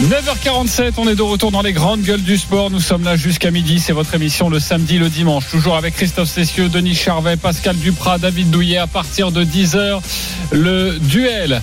[0.02, 2.70] 9h47, on est de retour dans les grandes gueules du sport.
[2.70, 3.80] Nous sommes là jusqu'à midi.
[3.80, 5.48] C'est votre émission le samedi, le dimanche.
[5.50, 8.76] Toujours avec Christophe Cessieux, Denis Charvet, Pascal Duprat, David Douillet.
[8.78, 10.00] À partir de 10h,
[10.52, 11.62] le duel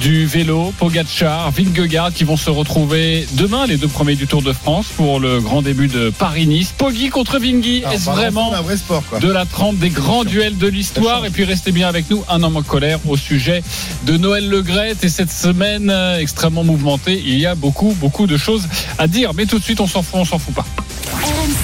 [0.00, 4.52] du vélo, Pogacar, Vingegaard qui vont se retrouver demain, les deux premiers du Tour de
[4.52, 6.74] France pour le grand début de Paris-Nice.
[6.76, 10.66] Poggi contre Vingui, Alors, est-ce vraiment vrai sport, de la trempe des grands duels de
[10.66, 11.24] l'histoire?
[11.24, 13.62] Et puis restez bien avec nous, un homme en colère au sujet
[14.04, 15.04] de Noël Legrette.
[15.04, 18.66] Et cette semaine euh, extrêmement mouvementée, il y a beaucoup, beaucoup de choses
[18.98, 19.32] à dire.
[19.34, 20.66] Mais tout de suite, on s'en fout, on s'en fout pas.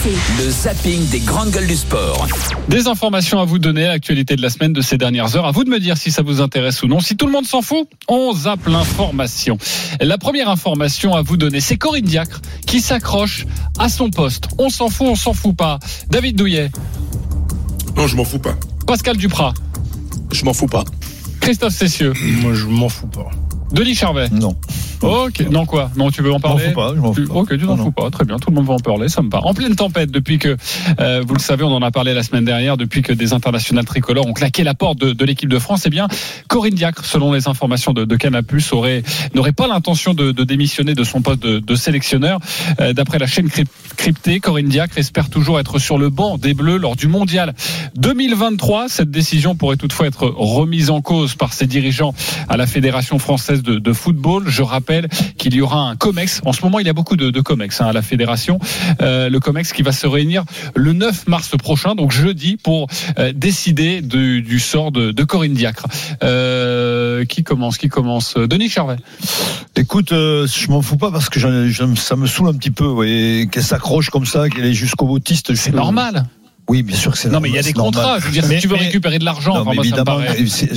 [0.01, 0.45] RMC.
[0.45, 2.27] Le zapping des grandes gueules du sport.
[2.69, 5.47] Des informations à vous donner, l'actualité de la semaine de ces dernières heures.
[5.47, 7.01] À vous de me dire si ça vous intéresse ou non.
[7.01, 9.59] Si tout le monde s'en fout, on zappe l'information.
[10.01, 13.47] La première information à vous donner, c'est Corinne Diacre qui s'accroche
[13.79, 14.49] à son poste.
[14.59, 15.79] On s'en fout, on s'en fout pas.
[16.09, 16.71] David Douillet,
[17.97, 18.57] Non, je m'en fous pas.
[18.87, 19.55] Pascal Duprat,
[20.33, 20.85] Je m'en fous pas.
[21.41, 23.31] Christophe Cessieux, Moi, je m'en fous pas.
[23.73, 24.29] Denis Charvet.
[24.31, 24.57] Non.
[25.03, 25.91] Ok, non quoi?
[25.97, 26.69] Non, tu veux en Je m'en parler?
[26.69, 27.35] fous pas, je m'en fous pas.
[27.35, 29.31] Ok, tu t'en fous pas, très bien, tout le monde va en parler, ça me
[29.31, 29.39] va.
[29.45, 30.57] En pleine tempête, depuis que,
[31.01, 33.85] euh, vous le savez, on en a parlé la semaine dernière, depuis que des internationales
[33.85, 36.07] tricolores ont claqué la porte de, de l'équipe de France, eh bien,
[36.49, 39.03] Corinne Diacre, selon les informations de, de Canapus, aurait,
[39.35, 42.39] n'aurait pas l'intention de, de démissionner de son poste de, de sélectionneur.
[42.81, 46.55] Euh, D'après la chaîne cryp- cryptée, Corinne Diacre espère toujours être sur le banc des
[46.55, 47.55] Bleus lors du mondial
[47.97, 48.89] 2023.
[48.89, 52.15] Cette décision pourrait toutefois être remise en cause par ses dirigeants
[52.49, 54.45] à la Fédération française de, de football.
[54.49, 54.90] Je rappelle
[55.39, 56.43] qu'il y aura un COMEX.
[56.45, 58.59] En ce moment, il y a beaucoup de, de COMEX hein, à la Fédération.
[59.01, 62.89] Euh, le COMEX qui va se réunir le 9 mars prochain, donc jeudi, pour
[63.19, 65.87] euh, décider du, du sort de, de Corinne Diacre.
[66.23, 68.35] Euh, qui commence Qui commence?
[68.35, 68.97] Denis Charvet.
[69.77, 73.47] Écoute, je m'en fous pas parce que ça me saoule un petit peu, vous voyez,
[73.47, 75.55] qu'elle s'accroche comme ça, qu'elle est jusqu'au boutiste.
[75.55, 76.25] C'est normal.
[76.71, 77.93] Oui, bien sûr que c'est Non, mais il y a des normal.
[77.95, 78.19] contrats.
[78.21, 79.81] Je veux dire, si Mais- tu veux mais- récupérer de l'argent, Non, enfin, moi, ça
[79.81, 80.21] me évidemment,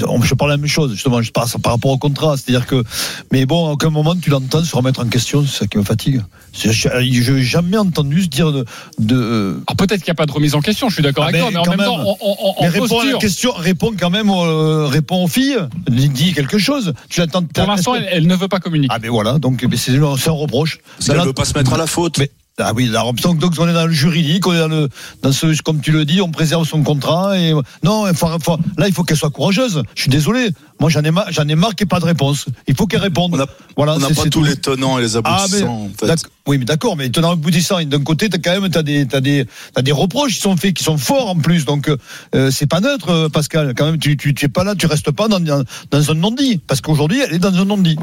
[0.07, 2.35] on- je parle la même chose, justement, je parle par rapport au contrat.
[2.35, 2.83] C'est-à-dire que,
[3.31, 5.83] mais bon, à aucun moment tu l'entends se remettre en question, c'est ça qui me
[5.83, 6.23] fatigue.
[6.57, 8.65] Je n'ai jamais entendu se dire de.
[8.97, 11.27] de Alors, peut-être qu'il n'y a pas de remise en question, je suis d'accord Ah,
[11.27, 13.13] avec toi, mais en quand même, temps, on, on- on- mais en réponds à la
[13.19, 15.57] question, réponds quand même, euh, réponds aux filles,
[15.89, 16.93] dis dis quelque chose.
[17.09, 17.43] Tu l'attends.
[17.43, 18.91] Pour l'instant, elle, elle ne veut pas communiquer.
[18.95, 20.79] Ah, mais voilà, donc mais c'est c'est un reproche.
[20.99, 22.17] Qu'elle Dans la- veut pas se mettre à la faute.
[22.17, 24.87] Mais- ah oui, là, donc, donc on est dans le juridique, on est dans le,
[25.23, 27.51] dans ce, comme tu le dis, on préserve son contrat et
[27.83, 29.81] non, il faut, faut- là il faut qu'elle soit courageuse.
[29.95, 30.49] Je suis désolé,
[30.79, 32.45] moi j'en ai marre, j'en ai marre qu'il n'y ait pas de réponse.
[32.67, 33.33] Il faut qu'elle réponde.
[33.33, 34.43] On a- voilà, On n'a pas tous tout.
[34.43, 35.89] les tenants et les Ah, mais, aboutissants.
[36.03, 36.23] en fait.
[36.47, 39.19] oui, mais d'accord, mais tenant aboutissant, et d'un côté, t'as quand même, t'as des, t'as
[39.19, 41.65] des, t'as des reproches qui sont faits, qui sont forts en plus.
[41.65, 41.89] Donc,
[42.35, 43.73] euh, c'est pas neutre, euh, Pascal.
[43.75, 46.57] Quand même, tu, tu, tu es pas là, tu restes pas dans, dans, un non-dit.
[46.67, 47.97] Parce qu'aujourd'hui, elle est dans un non-dit.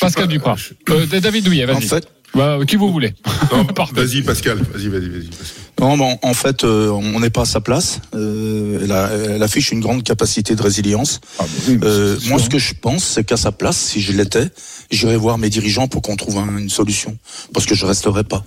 [0.00, 0.56] Pascal pas- Duprat.
[0.56, 1.76] je- Euh, David Douillet, vas-y.
[1.76, 2.06] En fait,
[2.36, 3.14] Bah, qui vous voulez
[3.94, 4.58] vas-y, Pascal.
[4.58, 5.28] Vas-y, vas-y, vas-y.
[5.28, 5.62] Pascal.
[5.80, 8.00] non, bon, en fait, euh, on n'est pas à sa place.
[8.14, 11.20] Euh, elle, a- elle affiche une grande capacité de résilience.
[11.82, 14.48] Euh, moi, ce que je pense, c'est qu'à sa place, si je l'étais,
[14.90, 17.16] j'irais voir mes dirigeants pour qu'on trouve un- une solution.
[17.54, 18.44] Parce que je resterai pas.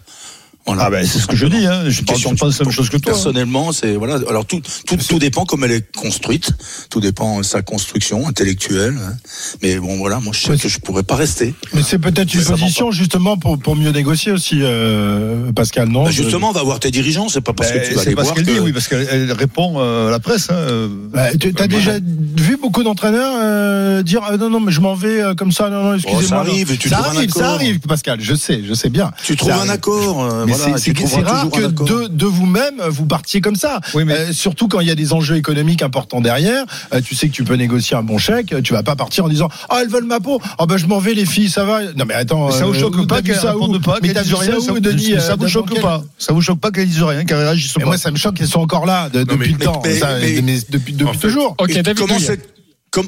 [0.74, 0.84] Voilà.
[0.86, 1.84] Ah ben, c'est ce que je dis, hein.
[1.88, 3.11] Je pense, Question je pense la même chose que toi.
[3.11, 3.15] hein.
[3.15, 4.20] Personnellement, c'est voilà.
[4.30, 6.51] Alors tout, tout, tout dépend comme elle est construite.
[6.89, 8.95] Tout dépend de sa construction intellectuelle.
[9.03, 9.13] hein.
[9.61, 11.53] Mais bon, voilà, moi je sais que je pourrais pas rester.
[11.74, 16.05] Mais c'est peut-être une position justement pour, pour mieux négocier aussi, euh, Pascal, non?
[16.05, 17.30] Bah, justement, on va voir tes dirigeants.
[17.30, 18.51] C'est pas parce Ben, que tu vas c'est aller pas ce voir qu'elle que.
[18.51, 20.49] dit, oui, parce qu'elle elle répond euh, à la presse.
[20.49, 20.55] Hein.
[20.55, 20.88] euh.
[21.13, 21.93] Bah, tu as déjà
[22.38, 25.70] vu beaucoup d'entraîneurs euh, dire ah, non non mais je m'en vais euh, comme ça
[25.70, 26.41] non non excusez-moi Oh, ça non.
[26.41, 29.70] arrive, tu ça arrive ça arrive Pascal je sais je sais bien Tu trouves un
[29.70, 30.28] accord.
[30.68, 33.80] Euh, c'est- rare que de, de vous-même vous partiez comme ça.
[33.95, 36.66] Euh, surtout quand il y a des enjeux économiques importants derrière.
[36.93, 38.53] Euh, tu sais que tu peux négocier un bon chèque.
[38.64, 40.41] Tu vas pas partir en disant ah elles veulent ma peau.
[40.57, 41.84] Ah ben je m'en vais les filles, ça va.
[41.93, 42.47] Non mais attends.
[42.47, 44.24] Mais ça vous euh, choque pas t'as vu qu'elle ça où réponde pas, Mais t'as
[44.24, 47.01] vu ça où, Denis ça vous euh, choque pas Ça vous choque pas qu'elle dise
[47.03, 49.53] rien, qu'elle réagisse Mais pas moi ça me choque qu'elles sont encore là de- depuis
[49.53, 49.82] le temps.
[49.84, 51.55] Depuis depuis toujours.
[51.60, 52.28] Ok, David comment Douillet.
[52.28, 52.49] c'est
[52.91, 53.07] comme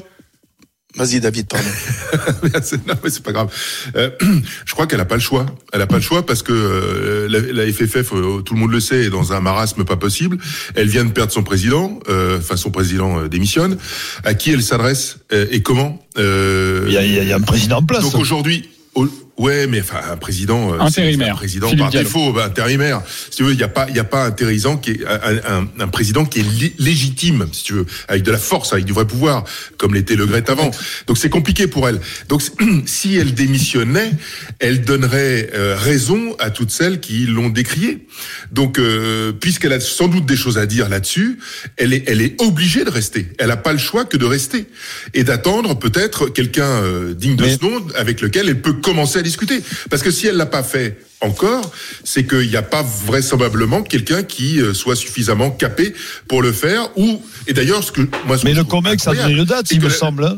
[0.96, 1.68] Vas-y David, pardon.
[2.86, 3.48] Non, mais c'est pas grave.
[3.96, 4.10] Euh,
[4.66, 5.46] je crois qu'elle a pas le choix.
[5.72, 8.72] Elle a pas le choix parce que euh, la, la FFF, euh, tout le monde
[8.72, 10.38] le sait, est dans un marasme pas possible.
[10.74, 13.78] Elle vient de perdre son président, euh, enfin son président euh, démissionne.
[14.24, 17.28] À qui elle s'adresse euh, et comment Euh, Il y a- il y a- il
[17.28, 18.02] y a un président en place.
[18.02, 18.68] Donc aujourd'hui.
[18.94, 19.08] au-
[19.38, 21.32] Ouais, mais enfin un président, euh, Intérimaire.
[21.32, 22.04] un président Philippe par Diallo.
[22.06, 23.00] défaut, bah, intérimaire.
[23.30, 24.30] Si tu veux, il n'y a pas, il y a pas un
[24.76, 28.30] qui est un, un- un président qui est lé- légitime, si tu veux, avec de
[28.30, 29.44] la force, avec du vrai pouvoir,
[29.78, 30.70] comme l'était Le Gret avant.
[31.06, 31.98] Donc c'est compliqué pour elle.
[32.28, 32.42] Donc
[32.84, 34.10] si elle démissionnait,
[34.58, 38.06] elle donnerait euh, raison à toutes celles qui l'ont décriée.
[38.52, 41.38] Donc euh, puisqu'elle a sans doute des choses à dire là-dessus,
[41.78, 43.28] elle est, elle est obligée de rester.
[43.38, 44.66] Elle n'a pas le choix que de rester
[45.14, 49.24] et d'attendre peut-être quelqu'un euh, digne de ce nom avec lequel elle peut commencer à
[49.24, 49.62] discuter.
[49.90, 51.70] Parce que si elle l'a pas fait encore,
[52.04, 55.94] c'est qu'il n'y a pas vraisemblablement quelqu'un qui euh, soit suffisamment capé
[56.28, 56.90] pour le faire.
[56.96, 59.80] Ou et d'ailleurs, ce que moi, ce Mais que le COMEX a une date, il
[59.80, 60.36] me la- semble.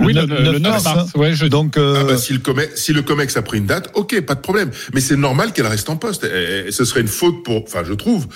[0.00, 0.98] Oui, le, neuf- le 9 mars, mars.
[1.14, 1.18] hein.
[1.18, 1.46] Ouais, je...
[1.46, 4.20] Donc, euh, Ah bah, si le Comex, si le Comex a pris une date, ok,
[4.22, 4.70] pas de problème.
[4.94, 6.24] Mais c'est normal qu'elle reste en poste.
[6.24, 8.26] Et, et ce serait une faute pour, enfin, je trouve,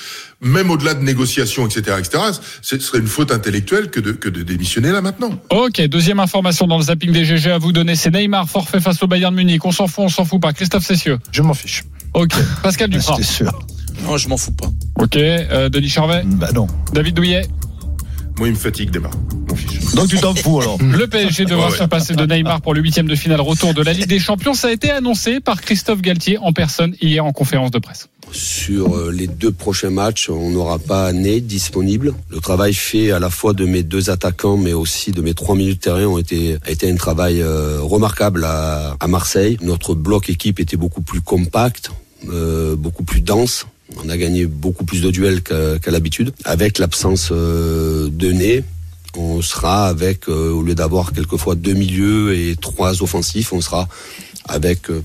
[0.41, 2.23] même au-delà de négociations, etc., etc.,
[2.63, 5.31] ce serait une faute intellectuelle que de, que de démissionner là maintenant.
[5.51, 9.03] Ok, deuxième information dans le zapping des GG à vous donner, c'est Neymar forfait face
[9.03, 9.65] au Bayern Munich.
[9.65, 10.53] On s'en fout, on s'en fout pas.
[10.53, 11.19] Christophe Cessieux.
[11.33, 11.85] Je m'en fiche.
[12.13, 13.15] Ok, Pascal Duprat.
[13.17, 13.59] C'était sûr.
[14.07, 14.69] Non, je m'en fous pas.
[15.01, 16.23] Ok, euh, Denis Charvet.
[16.27, 16.67] Bah non.
[16.93, 17.47] David Douillet.
[18.39, 19.13] Moi, il me fatigue, Neymar.
[19.95, 20.79] Donc tu t'en fous alors.
[20.81, 21.79] Le PSG devra Ouais, ouais.
[21.79, 24.55] se passer de Neymar pour le huitième de finale retour de la Ligue des Champions.
[24.55, 28.09] Ça a été annoncé par Christophe Galtier en personne hier en conférence de presse.
[28.33, 32.13] Sur euh, les deux prochains matchs, on n'aura pas Né disponible.
[32.31, 35.55] Le travail fait à la fois de mes deux attaquants, mais aussi de mes trois
[35.55, 39.59] milieux de terrain ont été a été un travail euh, remarquable à, à Marseille.
[39.63, 41.93] Notre bloc équipe était beaucoup plus compact,
[42.31, 43.67] euh, beaucoup plus dense.
[44.03, 46.33] On a gagné beaucoup plus de duels qu'à l'habitude.
[46.45, 48.65] Avec l'absence euh, de Né,
[49.17, 53.89] on sera avec, euh, au lieu d'avoir quelquefois deux milieux et trois offensifs, on sera
[54.47, 55.03] avec euh,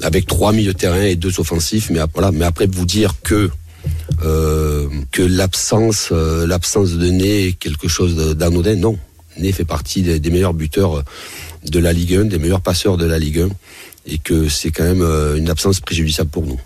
[0.00, 1.90] avec trois milieux de terrain et deux offensifs.
[1.90, 3.50] Mais voilà, mais après vous dire que
[5.10, 8.98] que l'absence l'absence de Né est quelque chose d'anodin, non.
[9.36, 11.04] Né fait partie des, meilleurs buteurs
[11.68, 13.48] de la Ligue 1, des meilleurs passeurs de la Ligue 1,
[14.06, 15.02] et que c'est quand même
[15.36, 16.58] une absence préjudiciable pour nous.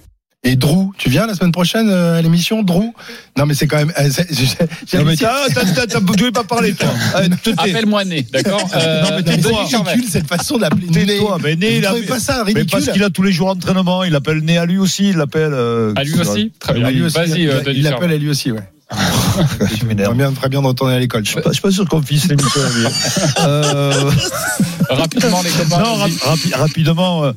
[0.44, 2.92] Et Drew, tu viens la semaine prochaine euh, à l'émission, Drew?
[3.36, 3.92] Non, mais c'est quand même.
[3.98, 4.08] euh,
[4.94, 6.88] Non, mais t'as, t'as, t'as, t'as- tu veux pas parler toi.
[7.42, 7.54] Tais.
[7.58, 8.70] Appelle-moi Né, d'accord?
[8.76, 9.68] Euh, Non, mais.
[9.68, 9.90] Charvet.
[9.94, 11.06] ridicule cette façon d'appeler Né.
[11.06, 13.54] Tais-toi, mais Né, il a pas ça Mais ridicule parce qu'il a tous les jours
[13.56, 15.52] d'entraînement, il appelle Né à lui aussi, il l'appelle.
[15.52, 16.52] euh, À lui aussi?
[16.60, 16.90] Très À bien.
[16.92, 18.60] lui aussi, Vas-y, il- euh, l'appelle à lui aussi, ouais.
[19.60, 20.16] Je Très m'énerve.
[20.16, 21.24] bien, très bien de retourner à l'école.
[21.24, 22.60] Je suis pas, je suis pas sûr qu'on finisse l'émission.
[22.76, 22.86] lui.
[23.44, 24.10] euh,
[24.88, 25.78] Rapidement, les copains.
[25.82, 26.12] non, vas-y.
[26.18, 27.32] rap- rapi- rapidement, euh,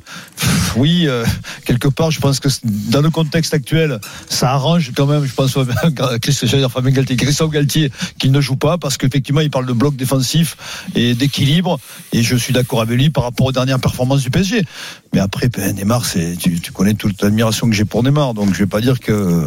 [0.76, 1.24] oui, euh,
[1.66, 5.56] quelque part, je pense que dans le contexte actuel, ça arrange quand même, je pense,
[5.58, 9.96] dire Fabien Galtier, Christophe Galtier, qu'il ne joue pas, parce qu'effectivement, il parle de bloc
[9.96, 10.56] défensif
[10.94, 11.78] et d'équilibre,
[12.12, 14.64] et je suis d'accord avec lui par rapport aux dernières performances du PSG.
[15.12, 18.52] Mais après, ben, Neymar, c'est, tu, tu connais toute l'admiration que j'ai pour Neymar, donc
[18.54, 19.46] je vais pas dire que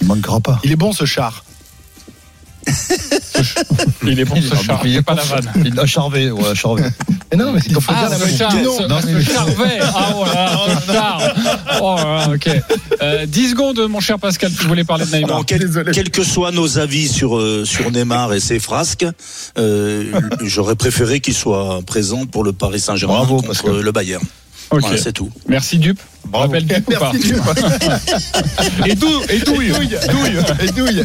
[0.00, 0.60] il manquera pas.
[0.64, 1.44] Il est bon ce char.
[4.06, 4.80] Il est bon ce char.
[4.84, 5.50] Il est pas la vanne.
[5.64, 6.84] Il a charvé, ouais, charvé.
[7.32, 9.78] Mais non, mais il faut Ah, ce char, ce, Non, ce Charvet.
[9.82, 10.50] Ah, voilà,
[10.86, 11.34] ce char.
[11.82, 12.48] Oh, là, là, ok.
[13.02, 15.30] Euh, 10 secondes, mon cher Pascal, tu voulais parler de Neymar.
[15.30, 19.06] Alors, quel- quels que soient nos avis sur, euh, sur Neymar et ses frasques,
[19.58, 20.04] euh,
[20.42, 23.80] j'aurais préféré qu'il soit présent pour le Paris Saint-Germain contre Pascal.
[23.80, 24.22] le Bayern.
[24.70, 24.80] Ok.
[24.82, 25.30] Voilà, c'est tout.
[25.48, 25.98] Merci Dup.
[26.26, 26.46] Bravo.
[26.52, 27.40] Rappelle Dup ou pas Merci, Dieu.
[28.86, 30.38] Et douille, et douille, douille.
[30.62, 31.04] Et douille.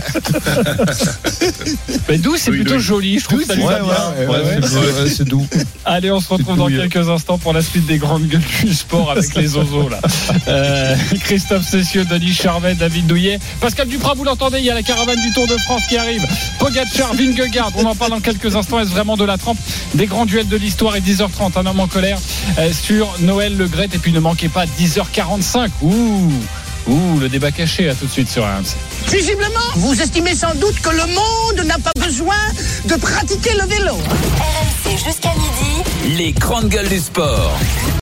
[2.09, 4.27] Mais Doux, c'est plutôt joli, je trouve que ça lui Ouais, va bien.
[4.29, 5.45] ouais, ouais, c'est- ouais, c'est doux.
[5.85, 6.87] Allez, on se retrouve dans douille.
[6.89, 9.99] quelques instants pour la suite des grandes gueules du sport avec les ozos là.
[10.47, 14.83] Euh, Christophe Cessieux, Denis Charvet, David Douillet, Pascal Duprat, vous l'entendez, il y a la
[14.83, 16.25] caravane du Tour de France qui arrive.
[16.59, 18.79] Pogacar, Vingegaard, on en parle dans quelques instants.
[18.79, 19.57] Est-ce vraiment de la trempe?
[19.95, 22.17] Des grands duels de l'histoire et 10h30, un homme en colère
[22.59, 23.89] euh, sur Noël Le Gret.
[23.93, 24.65] Et puis ne manquez pas
[25.13, 25.69] 10h45.
[25.81, 26.31] Ouh,
[26.87, 28.75] ouh, le débat caché, à tout de suite sur RMC.
[29.11, 32.35] Visiblement, vous estimez sans doute que le monde n'a pas besoin
[32.85, 33.93] de pratiquer le vélo.
[33.95, 36.15] RMC jusqu'à midi.
[36.17, 37.57] Les grandes gueules du sport.